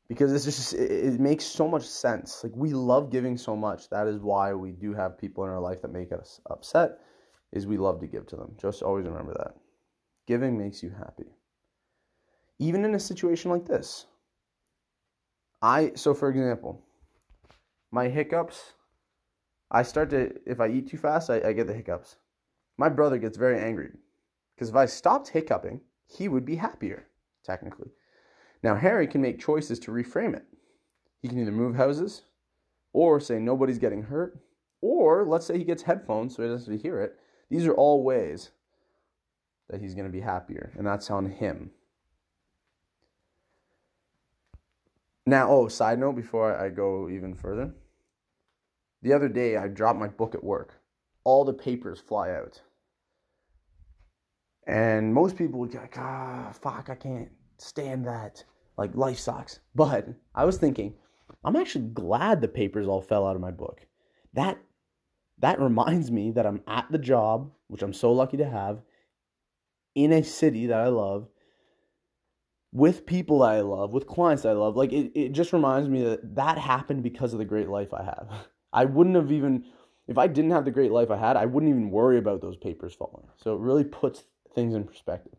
because 0.07 0.31
it's 0.31 0.45
just 0.45 0.73
it, 0.73 1.19
makes 1.19 1.45
so 1.45 1.67
much 1.67 1.83
sense. 1.83 2.43
Like 2.43 2.53
we 2.55 2.73
love 2.73 3.11
giving 3.11 3.37
so 3.37 3.55
much. 3.55 3.89
That 3.89 4.07
is 4.07 4.19
why 4.19 4.53
we 4.53 4.71
do 4.71 4.93
have 4.93 5.17
people 5.17 5.43
in 5.43 5.49
our 5.49 5.59
life 5.59 5.81
that 5.81 5.91
make 5.91 6.11
us 6.11 6.39
upset. 6.49 6.99
Is 7.55 7.65
we 7.65 7.77
love 7.77 7.99
to 8.01 8.07
give 8.07 8.27
to 8.27 8.35
them. 8.35 8.55
Just 8.61 8.83
always 8.83 9.05
remember 9.05 9.33
that. 9.33 9.55
Giving 10.27 10.57
makes 10.57 10.83
you 10.83 10.91
happy. 10.91 11.25
Even 12.59 12.85
in 12.85 12.93
a 12.93 12.99
situation 12.99 13.49
like 13.49 13.65
this. 13.65 14.05
I 15.61 15.93
so 15.95 16.13
for 16.13 16.29
example, 16.29 16.83
my 17.91 18.09
hiccups. 18.09 18.73
I 19.71 19.81
start 19.81 20.11
to 20.11 20.31
if 20.45 20.59
I 20.59 20.67
eat 20.67 20.89
too 20.89 20.97
fast, 20.97 21.31
I, 21.31 21.41
I 21.41 21.53
get 21.53 21.65
the 21.65 21.73
hiccups. 21.73 22.17
My 22.77 22.89
brother 22.89 23.17
gets 23.17 23.37
very 23.37 23.59
angry 23.59 23.91
because 24.53 24.69
if 24.69 24.75
I 24.75 24.85
stopped 24.85 25.29
hiccuping 25.29 25.81
he 26.07 26.27
would 26.27 26.45
be 26.45 26.55
happier, 26.55 27.07
technically. 27.43 27.89
Now, 28.63 28.75
Harry 28.75 29.07
can 29.07 29.21
make 29.21 29.39
choices 29.39 29.79
to 29.79 29.91
reframe 29.91 30.35
it. 30.35 30.45
He 31.21 31.27
can 31.27 31.39
either 31.39 31.51
move 31.51 31.75
houses, 31.75 32.23
or 32.93 33.19
say 33.19 33.39
nobody's 33.39 33.79
getting 33.79 34.03
hurt, 34.03 34.39
or 34.81 35.25
let's 35.25 35.45
say 35.45 35.57
he 35.57 35.63
gets 35.63 35.83
headphones 35.83 36.35
so 36.35 36.43
he 36.43 36.49
doesn't 36.49 36.81
hear 36.81 36.99
it. 37.01 37.17
These 37.49 37.67
are 37.67 37.73
all 37.73 38.03
ways 38.03 38.51
that 39.69 39.81
he's 39.81 39.93
going 39.95 40.07
to 40.07 40.11
be 40.11 40.21
happier, 40.21 40.71
and 40.77 40.85
that's 40.85 41.09
on 41.09 41.25
him. 41.25 41.71
Now, 45.25 45.49
oh, 45.49 45.67
side 45.67 45.99
note 45.99 46.15
before 46.15 46.55
I 46.55 46.69
go 46.69 47.09
even 47.09 47.33
further. 47.33 47.73
The 49.01 49.13
other 49.13 49.29
day, 49.29 49.57
I 49.57 49.67
dropped 49.67 49.99
my 49.99 50.07
book 50.07 50.35
at 50.35 50.43
work. 50.43 50.79
All 51.23 51.43
the 51.43 51.53
papers 51.53 51.99
fly 51.99 52.31
out. 52.31 52.61
And 54.67 55.13
most 55.13 55.35
people 55.35 55.59
would 55.59 55.71
be 55.71 55.77
like, 55.77 55.97
ah, 55.97 56.51
fuck, 56.59 56.89
I 56.89 56.95
can't 56.95 57.29
stand 57.57 58.05
that. 58.05 58.43
Like, 58.77 58.95
life 58.95 59.19
sucks. 59.19 59.59
But 59.73 60.07
I 60.33 60.45
was 60.45 60.57
thinking, 60.57 60.95
I'm 61.43 61.55
actually 61.55 61.85
glad 61.85 62.41
the 62.41 62.47
papers 62.47 62.87
all 62.87 63.01
fell 63.01 63.25
out 63.25 63.35
of 63.35 63.41
my 63.41 63.51
book. 63.51 63.85
That 64.33 64.57
that 65.39 65.59
reminds 65.59 66.11
me 66.11 66.31
that 66.31 66.45
I'm 66.45 66.61
at 66.67 66.87
the 66.91 66.97
job, 66.97 67.51
which 67.67 67.81
I'm 67.81 67.93
so 67.93 68.11
lucky 68.11 68.37
to 68.37 68.49
have, 68.49 68.81
in 69.93 70.11
a 70.11 70.23
city 70.23 70.67
that 70.67 70.79
I 70.79 70.87
love, 70.87 71.27
with 72.71 73.05
people 73.05 73.39
that 73.39 73.51
I 73.51 73.61
love, 73.61 73.91
with 73.91 74.07
clients 74.07 74.43
that 74.43 74.49
I 74.49 74.53
love. 74.53 74.75
Like 74.75 74.91
it, 74.91 75.11
it 75.15 75.31
just 75.31 75.53
reminds 75.53 75.89
me 75.89 76.03
that 76.03 76.35
that 76.35 76.57
happened 76.57 77.03
because 77.03 77.33
of 77.33 77.39
the 77.39 77.45
great 77.45 77.69
life 77.69 77.93
I 77.93 78.03
have. 78.03 78.27
I 78.73 78.85
wouldn't 78.85 79.15
have 79.15 79.31
even, 79.31 79.63
if 80.07 80.17
I 80.17 80.27
didn't 80.27 80.51
have 80.51 80.65
the 80.65 80.71
great 80.71 80.91
life 80.91 81.09
I 81.09 81.17
had, 81.17 81.37
I 81.37 81.45
wouldn't 81.45 81.69
even 81.69 81.89
worry 81.89 82.17
about 82.17 82.41
those 82.41 82.57
papers 82.57 82.93
falling. 82.93 83.27
So 83.37 83.55
it 83.55 83.61
really 83.61 83.85
puts 83.85 84.25
things 84.53 84.73
in 84.75 84.83
perspective. 84.83 85.35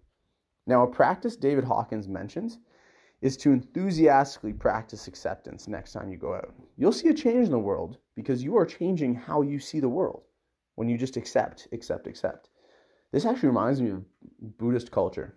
Now, 0.66 0.82
a 0.82 0.86
practice 0.86 1.36
David 1.36 1.64
Hawkins 1.64 2.08
mentions 2.08 2.58
is 3.20 3.36
to 3.38 3.52
enthusiastically 3.52 4.52
practice 4.52 5.06
acceptance 5.06 5.68
next 5.68 5.92
time 5.92 6.10
you 6.10 6.16
go 6.16 6.34
out. 6.34 6.54
You'll 6.76 6.92
see 6.92 7.08
a 7.08 7.14
change 7.14 7.46
in 7.46 7.52
the 7.52 7.58
world 7.58 7.98
because 8.16 8.42
you 8.42 8.56
are 8.56 8.66
changing 8.66 9.14
how 9.14 9.42
you 9.42 9.60
see 9.60 9.78
the 9.78 9.88
world 9.88 10.22
when 10.74 10.88
you 10.88 10.98
just 10.98 11.16
accept, 11.16 11.68
accept, 11.72 12.06
accept. 12.06 12.48
This 13.12 13.24
actually 13.24 13.48
reminds 13.48 13.80
me 13.80 13.90
of 13.90 14.04
Buddhist 14.58 14.90
culture. 14.90 15.36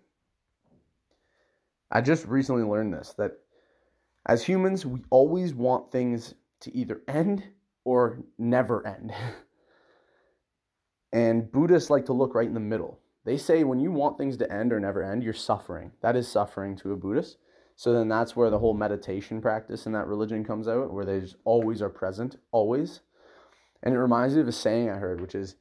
I 1.91 2.01
just 2.01 2.25
recently 2.25 2.63
learned 2.63 2.93
this 2.93 3.13
that 3.17 3.33
as 4.27 4.43
humans, 4.43 4.85
we 4.85 5.01
always 5.09 5.53
want 5.53 5.91
things 5.91 6.33
to 6.61 6.75
either 6.75 7.01
end 7.07 7.43
or 7.83 8.19
never 8.37 8.85
end. 8.85 9.13
and 11.13 11.51
Buddhists 11.51 11.89
like 11.89 12.05
to 12.05 12.13
look 12.13 12.35
right 12.35 12.47
in 12.47 12.53
the 12.53 12.59
middle. 12.59 12.99
They 13.25 13.37
say 13.37 13.63
when 13.63 13.79
you 13.79 13.91
want 13.91 14.17
things 14.17 14.37
to 14.37 14.51
end 14.51 14.71
or 14.71 14.79
never 14.79 15.03
end, 15.03 15.23
you're 15.23 15.33
suffering. 15.33 15.91
That 16.01 16.15
is 16.15 16.27
suffering 16.27 16.75
to 16.77 16.93
a 16.93 16.97
Buddhist. 16.97 17.37
So 17.79 17.93
then 17.93 18.09
that's 18.09 18.35
where 18.35 18.49
the 18.49 18.59
whole 18.59 18.73
meditation 18.73 19.39
practice 19.39 19.85
in 19.85 19.93
that 19.93 20.07
religion 20.07 20.43
comes 20.43 20.67
out, 20.67 20.91
where 20.91 21.05
they 21.05 21.21
just 21.21 21.37
always 21.45 21.81
are 21.81 21.87
present, 21.87 22.35
always. 22.51 22.99
And 23.81 23.95
it 23.95 23.99
reminds 23.99 24.35
me 24.35 24.41
of 24.41 24.49
a 24.49 24.51
saying 24.51 24.89
I 24.89 24.97
heard, 24.97 25.21
which 25.21 25.33
is 25.33 25.55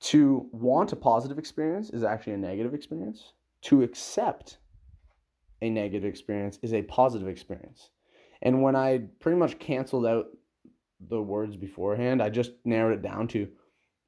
to 0.00 0.46
want 0.52 0.92
a 0.92 0.96
positive 0.96 1.38
experience 1.38 1.88
is 1.88 2.04
actually 2.04 2.34
a 2.34 2.36
negative 2.36 2.74
experience. 2.74 3.32
To 3.62 3.82
accept 3.82 4.58
a 5.62 5.70
negative 5.70 6.04
experience 6.04 6.58
is 6.60 6.74
a 6.74 6.82
positive 6.82 7.26
experience. 7.26 7.88
And 8.42 8.60
when 8.60 8.76
I 8.76 9.04
pretty 9.20 9.38
much 9.38 9.58
canceled 9.58 10.04
out 10.04 10.26
the 11.00 11.22
words 11.22 11.56
beforehand, 11.56 12.20
I 12.20 12.28
just 12.28 12.52
narrowed 12.66 12.98
it 12.98 13.02
down 13.02 13.26
to 13.28 13.48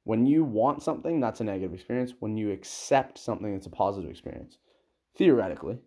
When 0.03 0.25
you 0.25 0.43
want 0.43 0.83
something, 0.83 1.19
that's 1.19 1.39
a 1.39 1.45
negative 1.45 1.73
experience. 1.73 2.13
When 2.19 2.35
you 2.35 2.51
accept 2.51 3.17
something, 3.17 3.53
it's 3.55 3.67
a 3.67 3.71
positive 3.71 4.09
experience, 4.11 4.57
theoretically. 5.17 5.79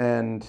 And 0.00 0.46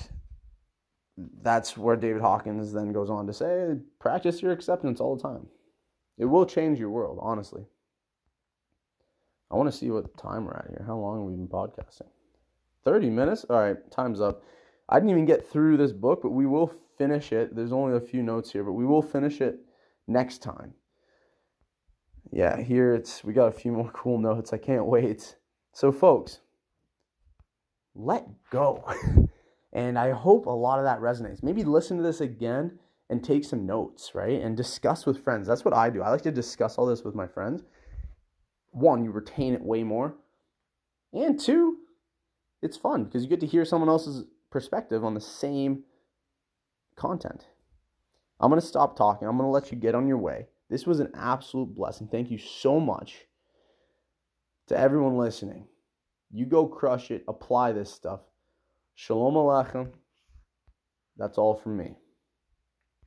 that's 1.44 1.76
where 1.76 1.98
David 1.98 2.22
Hawkins 2.22 2.72
then 2.72 2.94
goes 2.94 3.10
on 3.10 3.28
to 3.28 3.34
say 3.34 3.76
practice 4.00 4.42
your 4.42 4.54
acceptance 4.54 5.02
all 5.02 5.18
the 5.18 5.22
time. 5.22 5.46
It 6.18 6.24
will 6.24 6.46
change 6.46 6.80
your 6.80 6.90
world, 6.90 7.20
honestly. 7.22 7.66
I 9.52 9.58
want 9.58 9.70
to 9.70 9.78
see 9.78 9.92
what 9.92 10.18
time 10.18 10.46
we're 10.46 10.54
at 10.54 10.70
here. 10.70 10.86
How 10.88 10.96
long 10.96 11.18
have 11.18 11.28
we 11.28 11.36
been 11.36 11.50
podcasting? 11.50 12.08
30 12.86 13.10
minutes? 13.10 13.46
All 13.50 13.60
right, 13.60 13.76
time's 13.92 14.22
up. 14.22 14.42
I 14.88 15.00
didn't 15.00 15.10
even 15.10 15.26
get 15.26 15.46
through 15.46 15.76
this 15.76 15.92
book, 15.92 16.22
but 16.22 16.32
we 16.32 16.46
will 16.46 16.74
finish 16.98 17.34
it. 17.34 17.54
There's 17.54 17.74
only 17.74 17.98
a 17.98 18.00
few 18.00 18.24
notes 18.24 18.54
here, 18.54 18.64
but 18.64 18.72
we 18.72 18.86
will 18.86 19.02
finish 19.02 19.42
it 19.42 19.60
next 20.08 20.38
time. 20.38 20.76
Yeah, 22.32 22.62
here 22.62 22.96
it's 22.96 23.22
we 23.22 23.34
got 23.34 23.48
a 23.48 23.52
few 23.52 23.74
more 23.74 23.92
cool 23.94 24.18
notes. 24.18 24.54
I 24.54 24.58
can't 24.58 24.86
wait. 24.86 25.36
So 25.74 25.92
folks, 25.92 26.40
let 27.94 28.26
go. 28.50 28.86
and 29.74 29.98
I 29.98 30.12
hope 30.12 30.46
a 30.46 30.50
lot 30.50 30.80
of 30.80 30.86
that 30.86 31.00
resonates. 31.00 31.44
Maybe 31.44 31.64
listen 31.64 31.98
to 31.98 32.04
this 32.04 32.22
again 32.22 32.80
and 33.10 33.24
take 33.24 33.44
some 33.44 33.66
notes, 33.66 34.12
right? 34.14 34.42
And 34.42 34.56
discuss 34.56 35.06
with 35.06 35.24
friends. 35.24 35.48
That's 35.48 35.66
what 35.66 35.74
I 35.74 35.90
do. 35.90 36.02
I 36.02 36.10
like 36.10 36.22
to 36.24 36.32
discuss 36.32 36.78
all 36.78 36.86
this 36.86 37.04
with 37.04 37.16
my 37.16 37.28
friends. 37.28 37.64
One, 38.72 39.04
you 39.04 39.12
retain 39.12 39.54
it 39.54 39.62
way 39.62 39.84
more. 39.84 40.16
And 41.14 41.40
two, 41.40 41.78
it's 42.62 42.78
fun 42.78 43.06
because 43.06 43.24
you 43.24 43.30
get 43.30 43.42
to 43.42 43.48
hear 43.48 43.66
someone 43.66 43.90
else's 43.90 44.26
perspective 44.50 45.04
on 45.04 45.14
the 45.14 45.22
same 45.22 45.84
content. 46.96 47.48
I'm 48.40 48.50
going 48.50 48.62
to 48.62 48.68
stop 48.68 48.98
talking. 48.98 49.28
I'm 49.28 49.38
going 49.38 49.48
to 49.48 49.52
let 49.52 49.72
you 49.72 49.78
get 49.78 49.96
on 49.96 50.08
your 50.08 50.18
way. 50.18 50.48
This 50.70 50.86
was 50.86 51.00
an 51.00 51.12
absolute 51.14 51.76
blessing. 51.76 52.08
Thank 52.08 52.32
you 52.32 52.38
so 52.38 52.80
much 52.80 53.26
to 54.68 54.78
everyone 54.78 55.18
listening. 55.18 55.68
You 56.32 56.46
go 56.46 56.66
crush 56.66 57.12
it, 57.12 57.26
apply 57.28 57.74
this 57.74 57.92
stuff. 57.92 58.22
Shalom 59.04 59.34
Aleichem. 59.34 59.88
That's 61.18 61.40
all 61.40 61.56
from 61.56 61.76
me. 61.78 61.96